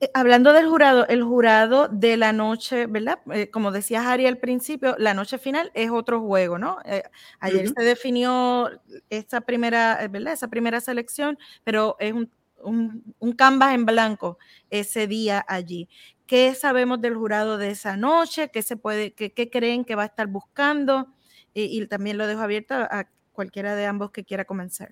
Eh, 0.00 0.10
hablando 0.14 0.52
del 0.52 0.68
jurado, 0.68 1.06
el 1.08 1.22
jurado 1.22 1.88
de 1.88 2.16
la 2.16 2.32
noche, 2.32 2.86
¿verdad? 2.86 3.20
Eh, 3.32 3.50
como 3.50 3.72
decía 3.72 4.08
Harry 4.08 4.26
al 4.26 4.38
principio, 4.38 4.94
la 4.98 5.14
noche 5.14 5.38
final 5.38 5.70
es 5.74 5.90
otro 5.90 6.20
juego, 6.20 6.58
¿no? 6.58 6.78
Eh, 6.84 7.02
ayer 7.40 7.68
se 7.68 7.84
definió 7.84 8.70
esta 9.10 9.40
primera, 9.40 10.06
¿verdad? 10.10 10.32
Esa 10.32 10.48
primera 10.48 10.80
selección, 10.80 11.38
pero 11.64 11.96
es 11.98 12.12
un, 12.12 12.30
un, 12.62 13.32
canvas 13.32 13.74
en 13.74 13.86
blanco 13.86 14.38
ese 14.70 15.06
día 15.06 15.44
allí. 15.48 15.88
¿Qué 16.26 16.54
sabemos 16.54 17.00
del 17.00 17.14
jurado 17.14 17.56
de 17.56 17.70
esa 17.70 17.96
noche? 17.96 18.50
¿Qué 18.50 18.62
se 18.62 18.76
puede, 18.76 19.12
qué, 19.12 19.50
creen 19.50 19.84
que 19.84 19.94
va 19.94 20.02
a 20.02 20.06
estar 20.06 20.26
buscando? 20.26 21.06
Y, 21.54 21.80
y 21.80 21.86
también 21.86 22.18
lo 22.18 22.26
dejo 22.26 22.40
abierto 22.40 22.74
a 22.74 23.08
cualquiera 23.36 23.76
de 23.76 23.86
ambos 23.86 24.10
que 24.10 24.24
quiera 24.24 24.44
comenzar. 24.44 24.90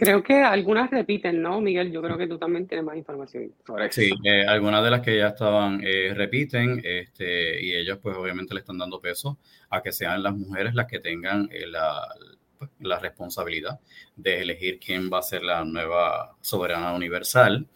Creo 0.00 0.22
que 0.22 0.42
algunas 0.42 0.90
repiten, 0.90 1.42
¿no, 1.42 1.60
Miguel? 1.60 1.92
Yo 1.92 2.00
creo 2.00 2.16
que 2.16 2.26
tú 2.26 2.38
también 2.38 2.66
tienes 2.66 2.86
más 2.86 2.96
información. 2.96 3.52
Sí, 3.90 4.10
eh, 4.24 4.46
algunas 4.46 4.82
de 4.82 4.90
las 4.90 5.02
que 5.02 5.18
ya 5.18 5.28
estaban 5.28 5.80
eh, 5.84 6.14
repiten 6.14 6.80
este, 6.82 7.62
y 7.62 7.74
ellos 7.74 7.98
pues 8.00 8.16
obviamente 8.16 8.54
le 8.54 8.60
están 8.60 8.78
dando 8.78 8.98
peso 8.98 9.38
a 9.68 9.82
que 9.82 9.92
sean 9.92 10.22
las 10.22 10.34
mujeres 10.34 10.74
las 10.74 10.86
que 10.86 11.00
tengan 11.00 11.50
eh, 11.52 11.66
la, 11.66 12.08
pues, 12.56 12.70
la, 12.80 12.98
responsabilidad 12.98 13.78
de 14.16 14.40
elegir 14.40 14.78
quién 14.78 15.10
va 15.12 15.18
a 15.18 15.22
ser 15.22 15.42
la 15.42 15.66
nueva 15.66 16.34
soberana 16.40 16.94
universal. 16.94 17.68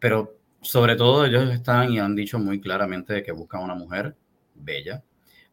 pero 0.00 0.36
sobre 0.62 0.96
todo 0.96 1.26
ellos 1.26 1.48
están 1.54 1.92
y 1.92 2.00
han 2.00 2.16
dicho 2.16 2.40
muy 2.40 2.60
claramente 2.60 3.22
que 3.22 3.30
buscan 3.30 3.62
una 3.62 3.76
mujer 3.76 4.16
bella, 4.54 5.04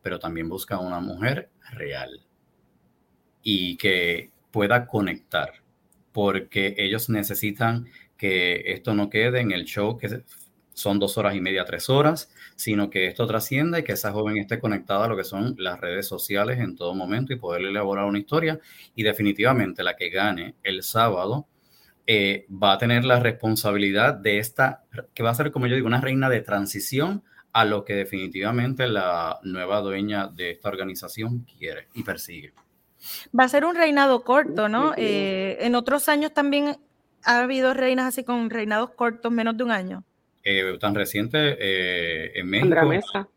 pero 0.01 0.17
también 0.17 0.49
buscan 0.49 0.79
una 0.79 0.99
mujer 0.99 1.51
real 1.73 2.25
y 3.43 3.77
que 3.77 4.31
pueda 4.51 4.87
conectar, 4.87 5.51
porque 6.11 6.75
ellos 6.77 7.09
necesitan 7.09 7.87
que 8.17 8.63
esto 8.67 8.93
no 8.93 9.09
quede 9.09 9.41
en 9.41 9.51
el 9.51 9.65
show 9.65 9.97
que 9.97 10.23
son 10.73 10.99
dos 10.99 11.17
horas 11.17 11.35
y 11.35 11.41
media, 11.41 11.65
tres 11.65 11.89
horas, 11.89 12.31
sino 12.55 12.89
que 12.89 13.07
esto 13.07 13.27
trascienda 13.27 13.79
y 13.79 13.83
que 13.83 13.93
esa 13.93 14.11
joven 14.11 14.37
esté 14.37 14.59
conectada 14.59 15.05
a 15.05 15.07
lo 15.07 15.17
que 15.17 15.23
son 15.23 15.55
las 15.57 15.79
redes 15.79 16.07
sociales 16.07 16.59
en 16.59 16.75
todo 16.75 16.95
momento 16.95 17.33
y 17.33 17.37
poder 17.37 17.63
elaborar 17.63 18.05
una 18.05 18.19
historia. 18.19 18.59
Y 18.95 19.03
definitivamente 19.03 19.83
la 19.83 19.95
que 19.95 20.09
gane 20.09 20.55
el 20.63 20.83
sábado 20.83 21.47
eh, 22.07 22.45
va 22.51 22.73
a 22.73 22.77
tener 22.77 23.05
la 23.05 23.19
responsabilidad 23.19 24.15
de 24.15 24.39
esta, 24.39 24.83
que 25.13 25.23
va 25.23 25.29
a 25.29 25.35
ser, 25.35 25.51
como 25.51 25.67
yo 25.67 25.75
digo, 25.75 25.87
una 25.87 26.01
reina 26.01 26.29
de 26.29 26.41
transición 26.41 27.23
a 27.53 27.65
lo 27.65 27.85
que 27.85 27.93
definitivamente 27.93 28.87
la 28.87 29.39
nueva 29.43 29.79
dueña 29.81 30.27
de 30.27 30.51
esta 30.51 30.69
organización 30.69 31.45
quiere 31.57 31.87
y 31.93 32.03
persigue. 32.03 32.53
Va 33.37 33.45
a 33.45 33.49
ser 33.49 33.65
un 33.65 33.75
reinado 33.75 34.23
corto, 34.23 34.69
¿no? 34.69 34.93
Eh, 34.97 35.57
en 35.61 35.75
otros 35.75 36.09
años 36.09 36.33
también 36.33 36.77
ha 37.23 37.39
habido 37.39 37.73
reinas 37.73 38.07
así 38.07 38.23
con 38.23 38.49
reinados 38.49 38.91
cortos, 38.91 39.31
menos 39.31 39.57
de 39.57 39.63
un 39.63 39.71
año. 39.71 40.03
Eh, 40.43 40.77
tan 40.79 40.93
reciente 40.93 41.57
eh, 41.59 42.31
en 42.35 42.49
México. 42.49 42.65
Andrea 42.65 42.85
Mesa. 42.85 43.29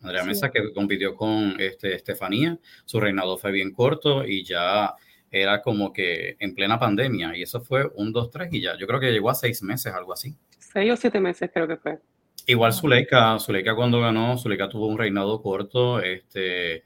Andrea 0.00 0.24
Mesa, 0.24 0.50
que 0.50 0.72
compitió 0.72 1.14
con 1.14 1.56
este, 1.58 1.94
Estefanía, 1.94 2.58
su 2.84 3.00
reinado 3.00 3.38
fue 3.38 3.52
bien 3.52 3.72
corto 3.72 4.24
y 4.24 4.44
ya 4.44 4.94
era 5.30 5.62
como 5.62 5.92
que 5.92 6.36
en 6.38 6.54
plena 6.54 6.78
pandemia, 6.78 7.36
y 7.36 7.42
eso 7.42 7.60
fue 7.60 7.90
un, 7.96 8.12
dos, 8.12 8.30
tres, 8.30 8.48
y 8.52 8.60
ya, 8.60 8.76
yo 8.78 8.86
creo 8.86 9.00
que 9.00 9.10
llegó 9.10 9.30
a 9.30 9.34
seis 9.34 9.62
meses, 9.62 9.92
algo 9.92 10.12
así. 10.12 10.36
Seis 10.58 10.92
o 10.92 10.96
siete 10.96 11.20
meses 11.20 11.50
creo 11.52 11.66
que 11.66 11.76
fue. 11.76 11.98
Igual 12.46 12.72
Zuleika, 12.72 13.38
Zuleika 13.38 13.74
cuando 13.74 14.00
ganó, 14.00 14.36
Zuleika 14.36 14.68
tuvo 14.68 14.86
un 14.86 14.98
reinado 14.98 15.40
corto, 15.42 16.00
este, 16.00 16.84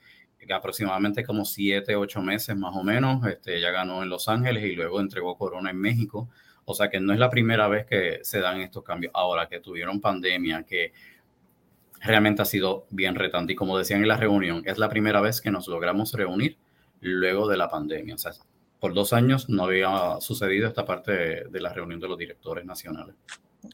aproximadamente 0.55 1.24
como 1.24 1.44
siete, 1.44 1.96
ocho 1.96 2.22
meses 2.22 2.57
más 2.57 2.74
o 2.77 2.83
menos. 2.83 3.27
Este, 3.27 3.57
ella 3.57 3.70
ganó 3.70 4.03
en 4.03 4.09
Los 4.09 4.29
Ángeles 4.29 4.64
y 4.64 4.74
luego 4.74 5.01
entregó 5.01 5.37
corona 5.37 5.70
en 5.70 5.81
México. 5.81 6.29
O 6.64 6.74
sea 6.74 6.88
que 6.88 7.01
no 7.01 7.12
es 7.12 7.18
la 7.18 7.31
primera 7.31 7.68
vez 7.68 7.87
que 7.87 8.20
se 8.22 8.40
dan 8.40 8.61
estos 8.61 8.83
cambios. 8.83 9.12
Ahora 9.14 9.48
que 9.48 9.61
tuvieron 9.61 10.01
pandemia, 10.01 10.64
que 10.64 10.92
realmente 12.01 12.42
ha 12.42 12.44
sido 12.44 12.87
bien 12.90 13.14
retante. 13.14 13.55
Y 13.55 13.57
como 13.57 13.79
decían 13.79 14.03
en 14.03 14.09
la 14.09 14.16
reunión, 14.16 14.62
es 14.64 14.79
la 14.79 14.88
primera 14.88 15.20
vez 15.20 15.40
que 15.40 15.51
nos 15.51 15.66
logramos 15.68 16.12
reunir 16.12 16.59
luego 17.01 17.48
de 17.48 17.57
la 17.57 17.68
pandemia. 17.68 18.14
O 18.14 18.18
sea, 18.18 18.33
por 18.81 18.94
dos 18.94 19.12
años 19.12 19.48
no 19.48 19.64
había 19.64 20.20
sucedido 20.20 20.68
esta 20.68 20.85
parte 20.85 21.44
de, 21.48 21.61
la 21.61 21.72
reunión 21.72 22.01
de 22.01 22.09
los 22.09 22.18
directores 22.18 22.64
nacionales. 22.64 23.14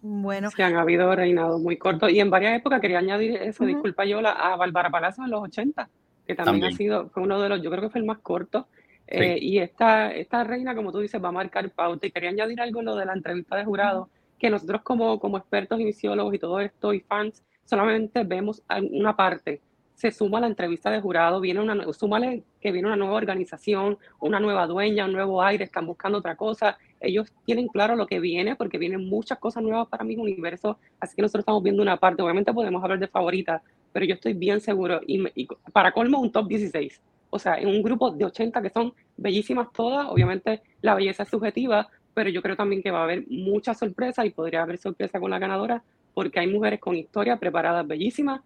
Bueno. 0.01 0.51
Se 0.51 0.63
han 0.63 0.77
habido 0.77 1.15
reinados 1.15 1.61
muy 1.61 1.77
cortos. 1.77 2.11
Y 2.11 2.21
en 2.21 2.31
varias 2.31 2.59
épocas 2.59 2.81
quería 2.81 3.01
añadir 3.01 3.37
eso, 3.37 3.65
disculpa 3.65 4.05
yo, 4.05 4.21
a 4.27 4.57
Bárbara 4.57 4.91
Palacio 4.91 5.25
en 5.25 5.31
los 5.31 5.43
80 5.43 5.91
que 6.27 6.35
también, 6.35 6.65
ha 6.65 6.73
sido, 6.73 7.09
fue 7.11 7.23
uno 7.23 7.41
de 7.41 7.49
los, 7.49 7.63
yo 7.63 7.71
creo 7.71 7.83
que 7.83 7.91
fue 7.91 8.01
el 8.01 8.07
más 8.07 8.19
corto. 8.19 8.67
Eh, 9.07 9.39
y 9.41 9.59
esta, 9.59 10.13
esta 10.13 10.45
reina, 10.45 10.75
como 10.75 10.91
tú 10.91 10.99
dices, 10.99 11.23
va 11.23 11.29
a 11.29 11.33
marcar 11.33 11.71
pauta. 11.71 12.07
Y 12.07 12.11
quería 12.11 12.31
añadir 12.31 12.61
algo 12.61 12.81
en 12.81 12.87
lo 12.87 12.97
de 12.97 13.05
la 13.05 13.13
entrevista 13.13 13.57
de 13.57 13.65
jurado, 13.65 14.09
que 14.39 14.51
nosotros 14.51 14.83
como, 14.83 15.19
como 15.21 15.37
expertos 15.37 15.81
iniciólogos 15.81 16.35
y 16.35 16.39
todo 16.39 16.61
esto 16.61 16.93
y 16.95 17.01
fans, 17.01 17.43
solamente 17.65 18.25
vemos 18.25 18.63
una 18.91 19.15
parte. 19.17 19.61
Se 19.95 20.11
suma 20.11 20.41
la 20.41 20.49
entrevista 20.49 20.91
de 20.91 21.01
jurado, 21.01 21.41
viene 21.41 21.61
una, 21.61 21.93
súmale 21.93 22.43
que 22.61 22.73
viene 22.73 22.89
una 22.89 22.97
nueva 22.97 23.15
organización, 23.15 23.97
una 24.19 24.41
nueva 24.41 24.67
dueña, 24.67 25.05
un 25.05 25.13
nuevo 25.13 25.41
aire, 25.41 25.65
están 25.65 25.87
buscando 25.87 26.19
otra 26.19 26.35
cosa. 26.35 26.79
Ellos 26.99 27.33
tienen 27.45 27.69
claro 27.69 27.95
lo 27.95 28.07
que 28.07 28.19
viene, 28.19 28.57
porque 28.57 28.77
vienen 28.77 29.09
muchas 29.09 29.39
cosas 29.39 29.63
nuevas 29.63 29.87
para 29.87 30.03
mi 30.03 30.17
universo, 30.17 30.79
así 30.99 31.15
que 31.15 31.23
nosotros 31.23 31.43
estamos 31.43 31.63
viendo 31.63 31.83
una 31.83 31.97
parte. 31.97 32.23
Obviamente 32.23 32.53
podemos 32.53 32.83
hablar 32.83 32.99
de 32.99 33.07
favoritas, 33.07 33.63
pero 33.95 34.07
yo 34.07 34.15
estoy 34.15 34.33
bien 34.35 34.61
seguro, 34.61 35.01
y, 35.07 35.47
para 35.73 35.93
colmo 35.93 36.19
un 36.19 36.33
top 36.33 36.49
16, 36.49 37.01
o 37.31 37.39
sea, 37.39 37.59
en 37.59 37.69
un 37.69 37.81
grupo 37.81 38.11
de 38.11 38.25
80 38.25 38.61
que 38.61 38.69
son 38.69 38.93
bellísimas 39.17 39.69
todas, 39.73 40.09
obviamente 40.09 40.63
la 40.83 40.97
belleza 40.97 41.23
es 41.23 41.29
subjetiva, 41.29 41.89
pero 42.13 42.29
yo 42.29 42.43
creo 42.43 42.57
también 42.57 42.83
que 42.83 42.91
va 42.91 43.03
a 43.03 43.05
haber 43.05 43.25
mucha 43.29 43.73
sorpresa 43.73 44.27
y 44.27 44.31
podría 44.31 44.63
haber 44.63 44.79
sorpresa 44.79 45.21
con 45.21 45.31
la 45.31 45.39
ganadora, 45.39 45.85
porque 46.13 46.41
hay 46.41 46.49
mujeres 46.49 46.81
con 46.81 46.97
historia 46.97 47.37
preparadas 47.37 47.87
bellísimas 47.87 48.41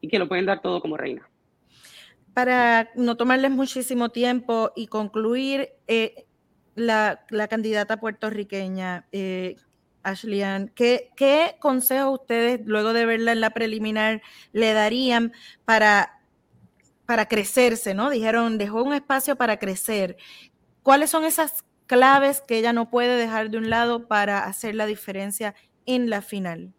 y 0.00 0.06
que 0.06 0.20
lo 0.20 0.28
pueden 0.28 0.46
dar 0.46 0.62
todo 0.62 0.80
como 0.80 0.96
reina. 0.96 1.28
Para 2.32 2.88
no 2.94 3.16
tomarles 3.16 3.50
muchísimo 3.50 4.10
tiempo 4.10 4.70
y 4.76 4.86
concluir, 4.86 5.70
eh, 5.88 6.26
la, 6.76 7.24
la, 7.30 7.48
candidata 7.48 7.98
puertorriqueña, 7.98 9.08
eh, 9.10 9.56
Ashleyan, 10.02 10.68
¿qué, 10.74 11.10
¿qué 11.16 11.56
consejos 11.60 12.20
ustedes, 12.20 12.60
luego 12.64 12.92
de 12.92 13.06
verla 13.06 13.32
en 13.32 13.40
la 13.40 13.50
preliminar, 13.50 14.22
le 14.52 14.72
darían 14.72 15.32
para, 15.64 16.20
para 17.06 17.26
crecerse, 17.26 17.94
¿no? 17.94 18.10
Dijeron, 18.10 18.58
dejó 18.58 18.82
un 18.82 18.94
espacio 18.94 19.36
para 19.36 19.58
crecer. 19.58 20.16
¿Cuáles 20.82 21.10
son 21.10 21.24
esas 21.24 21.64
claves 21.86 22.40
que 22.46 22.58
ella 22.58 22.72
no 22.72 22.88
puede 22.88 23.16
dejar 23.16 23.50
de 23.50 23.58
un 23.58 23.68
lado 23.68 24.06
para 24.06 24.44
hacer 24.44 24.74
la 24.74 24.86
diferencia 24.86 25.54
en 25.86 26.08
la 26.08 26.22
final? 26.22 26.72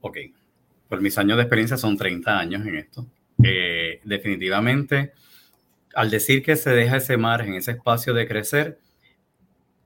Ok, 0.00 0.18
por 0.88 1.00
mis 1.00 1.16
años 1.16 1.36
de 1.36 1.44
experiencia 1.44 1.76
son 1.76 1.96
30 1.96 2.38
años 2.38 2.66
en 2.66 2.76
esto. 2.76 3.06
Eh, 3.42 4.00
definitivamente, 4.04 5.12
al 5.94 6.10
decir 6.10 6.42
que 6.42 6.56
se 6.56 6.70
deja 6.70 6.96
ese 6.96 7.16
margen, 7.16 7.54
ese 7.54 7.72
espacio 7.72 8.14
de 8.14 8.26
crecer, 8.26 8.78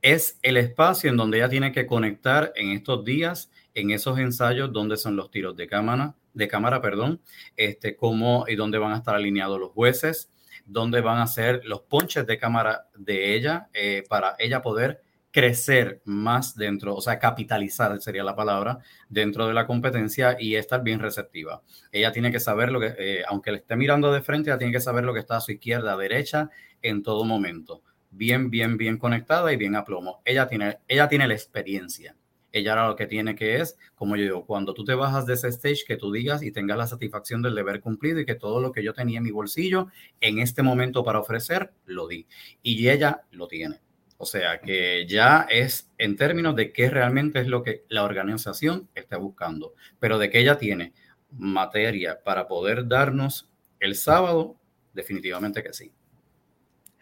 es 0.06 0.38
el 0.42 0.56
espacio 0.56 1.10
en 1.10 1.16
donde 1.16 1.38
ella 1.38 1.48
tiene 1.48 1.72
que 1.72 1.84
conectar 1.84 2.52
en 2.54 2.70
estos 2.70 3.04
días, 3.04 3.50
en 3.74 3.90
esos 3.90 4.20
ensayos 4.20 4.72
donde 4.72 4.96
son 4.96 5.16
los 5.16 5.32
tiros 5.32 5.56
de 5.56 5.66
cámara, 5.66 6.14
de 6.32 6.46
cámara, 6.46 6.80
perdón, 6.80 7.20
este, 7.56 7.96
cómo 7.96 8.44
y 8.46 8.54
dónde 8.54 8.78
van 8.78 8.92
a 8.92 8.98
estar 8.98 9.16
alineados 9.16 9.58
los 9.58 9.72
jueces, 9.72 10.30
dónde 10.64 11.00
van 11.00 11.18
a 11.18 11.26
ser 11.26 11.62
los 11.64 11.80
ponches 11.80 12.24
de 12.24 12.38
cámara 12.38 12.86
de 12.96 13.34
ella 13.34 13.68
eh, 13.74 14.04
para 14.08 14.36
ella 14.38 14.62
poder 14.62 15.00
crecer 15.32 16.02
más 16.04 16.54
dentro, 16.54 16.94
o 16.94 17.00
sea, 17.00 17.18
capitalizar 17.18 18.00
sería 18.00 18.22
la 18.22 18.36
palabra, 18.36 18.78
dentro 19.08 19.48
de 19.48 19.54
la 19.54 19.66
competencia 19.66 20.36
y 20.38 20.54
estar 20.54 20.84
bien 20.84 21.00
receptiva. 21.00 21.62
Ella 21.90 22.12
tiene 22.12 22.30
que 22.30 22.38
saber 22.38 22.70
lo 22.70 22.78
que, 22.78 22.94
eh, 22.96 23.24
aunque 23.26 23.50
le 23.50 23.58
esté 23.58 23.74
mirando 23.74 24.12
de 24.12 24.22
frente, 24.22 24.50
ella 24.50 24.58
tiene 24.58 24.72
que 24.72 24.80
saber 24.80 25.02
lo 25.02 25.12
que 25.12 25.20
está 25.20 25.38
a 25.38 25.40
su 25.40 25.50
izquierda, 25.50 25.96
derecha, 25.96 26.48
en 26.80 27.02
todo 27.02 27.24
momento 27.24 27.82
bien, 28.16 28.50
bien, 28.50 28.76
bien 28.76 28.98
conectada 28.98 29.52
y 29.52 29.56
bien 29.56 29.76
a 29.76 29.84
plomo. 29.84 30.22
Ella 30.24 30.48
tiene, 30.48 30.78
ella 30.88 31.08
tiene 31.08 31.28
la 31.28 31.34
experiencia. 31.34 32.16
Ella 32.52 32.72
ahora 32.72 32.88
lo 32.88 32.96
que 32.96 33.06
tiene 33.06 33.34
que 33.34 33.56
es, 33.56 33.76
como 33.94 34.16
yo 34.16 34.22
digo, 34.22 34.46
cuando 34.46 34.72
tú 34.72 34.82
te 34.82 34.94
bajas 34.94 35.26
de 35.26 35.34
ese 35.34 35.48
stage, 35.48 35.84
que 35.86 35.96
tú 35.96 36.10
digas 36.10 36.42
y 36.42 36.52
tengas 36.52 36.78
la 36.78 36.86
satisfacción 36.86 37.42
del 37.42 37.54
deber 37.54 37.80
cumplido 37.80 38.18
y 38.18 38.24
que 38.24 38.34
todo 38.34 38.60
lo 38.60 38.72
que 38.72 38.82
yo 38.82 38.94
tenía 38.94 39.18
en 39.18 39.24
mi 39.24 39.30
bolsillo 39.30 39.88
en 40.20 40.38
este 40.38 40.62
momento 40.62 41.04
para 41.04 41.20
ofrecer, 41.20 41.72
lo 41.84 42.08
di. 42.08 42.26
Y 42.62 42.88
ella 42.88 43.24
lo 43.30 43.46
tiene. 43.46 43.80
O 44.18 44.24
sea 44.24 44.60
que 44.60 45.06
ya 45.06 45.46
es 45.50 45.90
en 45.98 46.16
términos 46.16 46.56
de 46.56 46.72
qué 46.72 46.88
realmente 46.88 47.40
es 47.40 47.48
lo 47.48 47.62
que 47.62 47.84
la 47.88 48.04
organización 48.04 48.88
está 48.94 49.18
buscando, 49.18 49.74
pero 49.98 50.18
de 50.18 50.30
que 50.30 50.40
ella 50.40 50.56
tiene 50.56 50.94
materia 51.30 52.22
para 52.24 52.48
poder 52.48 52.88
darnos 52.88 53.50
el 53.80 53.94
sábado, 53.94 54.56
definitivamente 54.94 55.62
que 55.62 55.74
sí. 55.74 55.92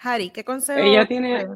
Harry, 0.05 0.31
¿qué 0.31 0.45
consejo? 0.45 0.81
Ella 0.81 1.07
tiene, 1.07 1.47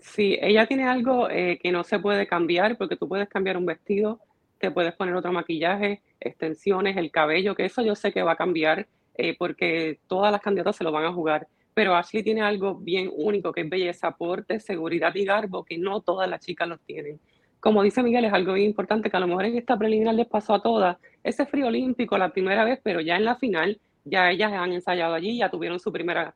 Sí, 0.00 0.38
ella 0.40 0.66
tiene 0.66 0.88
algo 0.88 1.28
eh, 1.28 1.58
que 1.62 1.72
no 1.72 1.84
se 1.84 1.98
puede 1.98 2.26
cambiar 2.26 2.76
porque 2.78 2.96
tú 2.96 3.06
puedes 3.06 3.28
cambiar 3.28 3.56
un 3.56 3.66
vestido, 3.66 4.18
te 4.58 4.70
puedes 4.70 4.94
poner 4.94 5.14
otro 5.14 5.32
maquillaje, 5.32 6.02
extensiones, 6.20 6.96
el 6.96 7.10
cabello, 7.10 7.54
que 7.54 7.66
eso 7.66 7.82
yo 7.82 7.94
sé 7.94 8.12
que 8.12 8.22
va 8.22 8.32
a 8.32 8.36
cambiar 8.36 8.86
eh, 9.14 9.36
porque 9.38 9.98
todas 10.06 10.32
las 10.32 10.40
candidatas 10.40 10.76
se 10.76 10.84
lo 10.84 10.92
van 10.92 11.04
a 11.04 11.12
jugar. 11.12 11.46
Pero 11.74 11.94
Ashley 11.94 12.22
tiene 12.22 12.40
algo 12.40 12.74
bien 12.76 13.10
único 13.14 13.52
que 13.52 13.60
es 13.60 13.68
belleza, 13.68 14.10
porte, 14.12 14.58
seguridad 14.58 15.14
y 15.14 15.24
garbo 15.24 15.64
que 15.64 15.78
no 15.78 16.00
todas 16.00 16.28
las 16.28 16.44
chicas 16.44 16.66
los 16.66 16.80
tienen. 16.80 17.20
Como 17.60 17.82
dice 17.82 18.02
Miguel, 18.02 18.24
es 18.24 18.32
algo 18.32 18.54
bien 18.54 18.68
importante 18.68 19.10
que 19.10 19.16
a 19.16 19.20
lo 19.20 19.26
mejor 19.26 19.44
en 19.44 19.58
esta 19.58 19.76
preliminar 19.76 20.14
les 20.14 20.26
pasó 20.26 20.54
a 20.54 20.62
todas. 20.62 20.96
Ese 21.22 21.44
frío 21.44 21.66
olímpico 21.66 22.16
la 22.16 22.32
primera 22.32 22.64
vez, 22.64 22.80
pero 22.82 23.00
ya 23.02 23.16
en 23.16 23.26
la 23.26 23.36
final, 23.36 23.78
ya 24.04 24.30
ellas 24.30 24.52
han 24.52 24.72
ensayado 24.72 25.14
allí, 25.14 25.38
ya 25.38 25.50
tuvieron 25.50 25.78
su 25.78 25.92
primera 25.92 26.34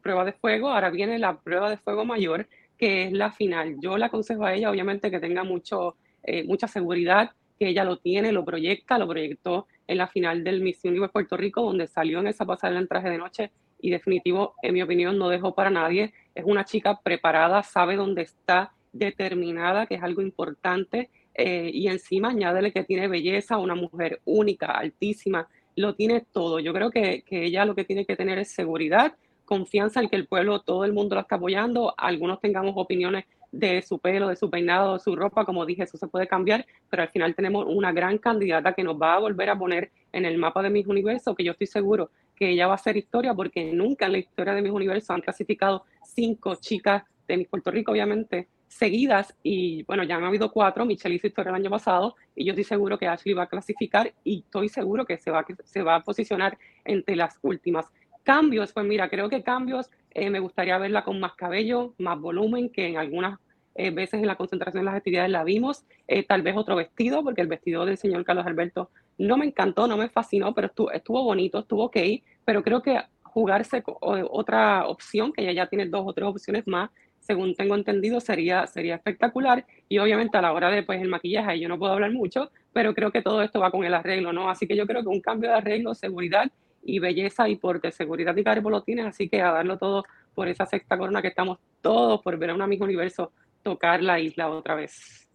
prueba 0.00 0.24
de 0.24 0.32
fuego, 0.32 0.68
ahora 0.68 0.90
viene 0.90 1.18
la 1.18 1.40
prueba 1.40 1.70
de 1.70 1.76
fuego 1.76 2.04
mayor, 2.04 2.46
que 2.78 3.04
es 3.04 3.12
la 3.12 3.32
final. 3.32 3.76
Yo 3.80 3.96
le 3.98 4.04
aconsejo 4.04 4.44
a 4.44 4.54
ella, 4.54 4.70
obviamente, 4.70 5.10
que 5.10 5.20
tenga 5.20 5.44
mucho, 5.44 5.96
eh, 6.22 6.44
mucha 6.44 6.68
seguridad, 6.68 7.32
que 7.58 7.68
ella 7.68 7.84
lo 7.84 7.98
tiene, 7.98 8.32
lo 8.32 8.44
proyecta, 8.44 8.98
lo 8.98 9.08
proyectó 9.08 9.66
en 9.86 9.98
la 9.98 10.08
final 10.08 10.44
del 10.44 10.62
Miss 10.62 10.84
Universe 10.84 11.12
Puerto 11.12 11.36
Rico, 11.36 11.62
donde 11.62 11.86
salió 11.86 12.20
en 12.20 12.28
esa 12.28 12.44
pasada 12.44 12.78
en 12.78 12.88
traje 12.88 13.10
de 13.10 13.18
noche 13.18 13.50
y 13.80 13.90
definitivo, 13.90 14.54
en 14.62 14.74
mi 14.74 14.82
opinión, 14.82 15.18
no 15.18 15.28
dejó 15.28 15.54
para 15.54 15.70
nadie. 15.70 16.12
Es 16.34 16.44
una 16.44 16.64
chica 16.64 17.00
preparada, 17.02 17.62
sabe 17.62 17.96
dónde 17.96 18.22
está, 18.22 18.72
determinada, 18.92 19.86
que 19.86 19.94
es 19.94 20.02
algo 20.02 20.22
importante, 20.22 21.10
eh, 21.34 21.70
y 21.72 21.88
encima 21.88 22.28
añádele 22.28 22.72
que 22.72 22.84
tiene 22.84 23.08
belleza, 23.08 23.58
una 23.58 23.74
mujer 23.74 24.20
única, 24.24 24.66
altísima, 24.66 25.48
lo 25.76 25.94
tiene 25.94 26.24
todo. 26.32 26.60
Yo 26.60 26.72
creo 26.72 26.90
que, 26.90 27.22
que 27.22 27.44
ella 27.44 27.64
lo 27.64 27.74
que 27.74 27.84
tiene 27.84 28.04
que 28.04 28.16
tener 28.16 28.38
es 28.38 28.52
seguridad, 28.52 29.14
confianza 29.44 30.00
en 30.00 30.08
que 30.08 30.16
el 30.16 30.26
pueblo, 30.26 30.60
todo 30.60 30.84
el 30.84 30.92
mundo 30.92 31.14
la 31.14 31.22
está 31.22 31.36
apoyando, 31.36 31.94
algunos 31.96 32.40
tengamos 32.40 32.74
opiniones 32.76 33.24
de 33.52 33.82
su 33.82 33.98
pelo, 33.98 34.28
de 34.28 34.36
su 34.36 34.48
peinado, 34.48 34.94
de 34.94 35.00
su 35.00 35.14
ropa, 35.14 35.44
como 35.44 35.66
dije, 35.66 35.82
eso 35.82 35.98
se 35.98 36.08
puede 36.08 36.26
cambiar, 36.26 36.66
pero 36.88 37.02
al 37.02 37.10
final 37.10 37.34
tenemos 37.34 37.66
una 37.68 37.92
gran 37.92 38.16
candidata 38.18 38.72
que 38.72 38.82
nos 38.82 39.00
va 39.00 39.14
a 39.14 39.20
volver 39.20 39.50
a 39.50 39.58
poner 39.58 39.90
en 40.12 40.24
el 40.24 40.38
mapa 40.38 40.62
de 40.62 40.70
mis 40.70 40.86
universos, 40.86 41.36
que 41.36 41.44
yo 41.44 41.52
estoy 41.52 41.66
seguro 41.66 42.10
que 42.34 42.50
ella 42.50 42.66
va 42.66 42.74
a 42.74 42.78
ser 42.78 42.96
historia, 42.96 43.34
porque 43.34 43.72
nunca 43.72 44.06
en 44.06 44.12
la 44.12 44.18
historia 44.18 44.54
de 44.54 44.62
mis 44.62 44.72
universos 44.72 45.10
han 45.10 45.20
clasificado 45.20 45.84
cinco 46.02 46.54
chicas 46.56 47.04
de 47.28 47.36
mis 47.36 47.48
Puerto 47.48 47.70
Rico, 47.70 47.92
obviamente, 47.92 48.48
seguidas, 48.68 49.36
y 49.42 49.82
bueno, 49.82 50.02
ya 50.02 50.16
han 50.16 50.24
habido 50.24 50.50
cuatro, 50.50 50.86
Michelle 50.86 51.14
hizo 51.14 51.26
historia 51.26 51.50
el 51.50 51.56
año 51.56 51.70
pasado, 51.70 52.16
y 52.34 52.46
yo 52.46 52.52
estoy 52.52 52.64
seguro 52.64 52.98
que 52.98 53.06
Ashley 53.06 53.34
va 53.34 53.42
a 53.42 53.48
clasificar, 53.48 54.12
y 54.24 54.40
estoy 54.40 54.70
seguro 54.70 55.04
que 55.04 55.18
se 55.18 55.30
va, 55.30 55.44
que 55.44 55.54
se 55.62 55.82
va 55.82 55.96
a 55.96 56.02
posicionar 56.02 56.56
entre 56.84 57.16
las 57.16 57.38
últimas. 57.42 57.86
Cambios, 58.22 58.72
pues 58.72 58.86
mira, 58.86 59.08
creo 59.08 59.28
que 59.28 59.42
cambios, 59.42 59.90
eh, 60.10 60.30
me 60.30 60.38
gustaría 60.38 60.78
verla 60.78 61.02
con 61.02 61.18
más 61.18 61.34
cabello, 61.34 61.94
más 61.98 62.20
volumen, 62.20 62.70
que 62.70 62.86
en 62.86 62.96
algunas 62.96 63.38
eh, 63.74 63.90
veces 63.90 64.20
en 64.20 64.26
la 64.26 64.36
concentración 64.36 64.82
de 64.82 64.86
las 64.86 64.96
actividades 64.96 65.30
la 65.30 65.42
vimos, 65.44 65.84
eh, 66.06 66.24
tal 66.24 66.42
vez 66.42 66.56
otro 66.56 66.76
vestido, 66.76 67.24
porque 67.24 67.40
el 67.40 67.48
vestido 67.48 67.84
del 67.84 67.96
señor 67.96 68.24
Carlos 68.24 68.46
Alberto 68.46 68.90
no 69.18 69.36
me 69.36 69.46
encantó, 69.46 69.88
no 69.88 69.96
me 69.96 70.08
fascinó, 70.08 70.54
pero 70.54 70.68
estuvo, 70.68 70.92
estuvo 70.92 71.24
bonito, 71.24 71.60
estuvo 71.60 71.84
ok, 71.84 71.96
pero 72.44 72.62
creo 72.62 72.82
que 72.82 73.00
jugarse 73.22 73.82
otra 74.00 74.86
opción, 74.86 75.32
que 75.32 75.42
ella 75.42 75.52
ya 75.52 75.66
tiene 75.66 75.86
dos 75.86 76.02
o 76.06 76.12
tres 76.12 76.28
opciones 76.28 76.66
más, 76.66 76.90
según 77.18 77.54
tengo 77.54 77.74
entendido, 77.76 78.20
sería, 78.20 78.66
sería 78.66 78.96
espectacular. 78.96 79.64
Y 79.88 79.98
obviamente 79.98 80.36
a 80.36 80.42
la 80.42 80.52
hora 80.52 80.70
de 80.70 80.82
pues, 80.82 81.00
el 81.00 81.08
maquillaje, 81.08 81.58
yo 81.58 81.68
no 81.68 81.78
puedo 81.78 81.92
hablar 81.92 82.12
mucho, 82.12 82.50
pero 82.72 82.94
creo 82.94 83.10
que 83.10 83.22
todo 83.22 83.42
esto 83.42 83.60
va 83.60 83.70
con 83.70 83.84
el 83.84 83.94
arreglo, 83.94 84.32
¿no? 84.32 84.50
Así 84.50 84.66
que 84.66 84.76
yo 84.76 84.86
creo 84.86 85.02
que 85.02 85.08
un 85.08 85.20
cambio 85.20 85.50
de 85.50 85.56
arreglo, 85.56 85.94
seguridad 85.94 86.50
y 86.82 86.98
belleza 86.98 87.48
y 87.48 87.56
porque 87.56 87.92
seguridad 87.92 88.36
y 88.36 88.44
carbo 88.44 88.70
lo 88.70 88.82
tienen, 88.82 89.06
así 89.06 89.28
que 89.28 89.40
a 89.40 89.52
darlo 89.52 89.78
todo 89.78 90.04
por 90.34 90.48
esa 90.48 90.66
sexta 90.66 90.98
corona 90.98 91.22
que 91.22 91.28
estamos 91.28 91.58
todos 91.80 92.20
por 92.22 92.38
ver 92.38 92.50
a 92.50 92.54
un 92.54 92.62
amigo 92.62 92.84
universo 92.84 93.32
tocar 93.62 94.02
la 94.02 94.18
isla 94.18 94.48
otra 94.50 94.74
vez. 94.74 95.28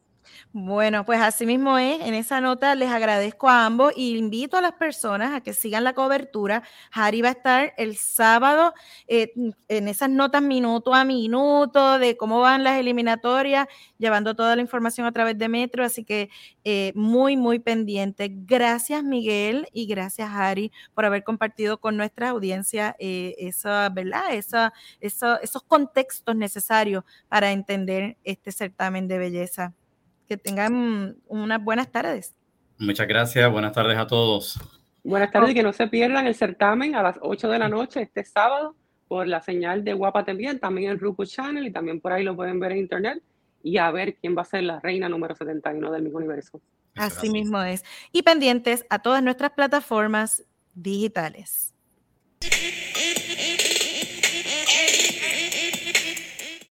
Bueno, 0.53 1.05
pues 1.05 1.21
así 1.21 1.45
mismo 1.45 1.77
es. 1.77 2.01
En 2.01 2.13
esa 2.13 2.41
nota 2.41 2.73
les 2.75 2.89
agradezco 2.89 3.49
a 3.49 3.65
ambos 3.65 3.93
y 3.95 4.17
invito 4.17 4.57
a 4.57 4.61
las 4.61 4.73
personas 4.73 5.33
a 5.33 5.41
que 5.41 5.53
sigan 5.53 5.83
la 5.83 5.93
cobertura. 5.93 6.63
Harry 6.91 7.21
va 7.21 7.29
a 7.29 7.31
estar 7.31 7.73
el 7.77 7.95
sábado 7.97 8.73
eh, 9.07 9.31
en 9.67 9.87
esas 9.87 10.09
notas 10.09 10.41
minuto 10.41 10.93
a 10.93 11.03
minuto 11.03 11.99
de 11.99 12.17
cómo 12.17 12.39
van 12.39 12.63
las 12.63 12.79
eliminatorias, 12.79 13.67
llevando 13.97 14.35
toda 14.35 14.55
la 14.55 14.61
información 14.61 15.05
a 15.05 15.11
través 15.11 15.37
de 15.37 15.49
Metro. 15.49 15.83
Así 15.83 16.03
que 16.03 16.29
eh, 16.63 16.91
muy, 16.95 17.37
muy 17.37 17.59
pendiente. 17.59 18.29
Gracias, 18.31 19.03
Miguel, 19.03 19.67
y 19.73 19.85
gracias, 19.85 20.29
Harry, 20.33 20.71
por 20.93 21.05
haber 21.05 21.23
compartido 21.23 21.79
con 21.79 21.97
nuestra 21.97 22.29
audiencia 22.29 22.95
eh, 22.99 23.35
esa, 23.37 23.89
¿verdad? 23.89 24.33
Esa, 24.33 24.73
esos 24.99 25.63
contextos 25.63 26.35
necesarios 26.35 27.03
para 27.27 27.51
entender 27.51 28.17
este 28.23 28.51
certamen 28.51 29.07
de 29.07 29.17
belleza 29.17 29.73
que 30.27 30.37
tengan 30.37 31.17
unas 31.27 31.63
buenas 31.63 31.91
tardes. 31.91 32.35
Muchas 32.77 33.07
gracias, 33.07 33.51
buenas 33.51 33.73
tardes 33.73 33.97
a 33.97 34.05
todos. 34.05 34.59
Buenas 35.03 35.31
tardes 35.31 35.51
y 35.51 35.53
que 35.53 35.63
no 35.63 35.73
se 35.73 35.87
pierdan 35.87 36.27
el 36.27 36.35
certamen 36.35 36.95
a 36.95 37.01
las 37.01 37.17
8 37.21 37.49
de 37.49 37.59
la 37.59 37.69
noche 37.69 38.01
este 38.01 38.23
sábado 38.25 38.75
por 39.07 39.25
la 39.27 39.41
señal 39.41 39.83
de 39.83 39.93
Guapa 39.93 40.25
también, 40.25 40.59
también 40.59 40.91
en 40.91 40.99
Rupu 40.99 41.25
Channel 41.25 41.65
y 41.65 41.71
también 41.71 42.01
por 42.01 42.11
ahí 42.11 42.23
lo 42.23 42.35
pueden 42.35 42.59
ver 42.59 42.73
en 42.73 42.79
internet 42.79 43.23
y 43.63 43.77
a 43.77 43.89
ver 43.91 44.15
quién 44.15 44.37
va 44.37 44.41
a 44.41 44.45
ser 44.45 44.63
la 44.63 44.79
reina 44.79 45.07
número 45.07 45.33
71 45.33 45.91
del 45.91 46.03
mismo 46.03 46.17
universo. 46.17 46.61
Así 46.95 47.29
mismo 47.29 47.61
es. 47.61 47.83
Y 48.11 48.23
pendientes 48.23 48.85
a 48.89 48.99
todas 48.99 49.23
nuestras 49.23 49.51
plataformas 49.51 50.43
digitales. 50.73 51.73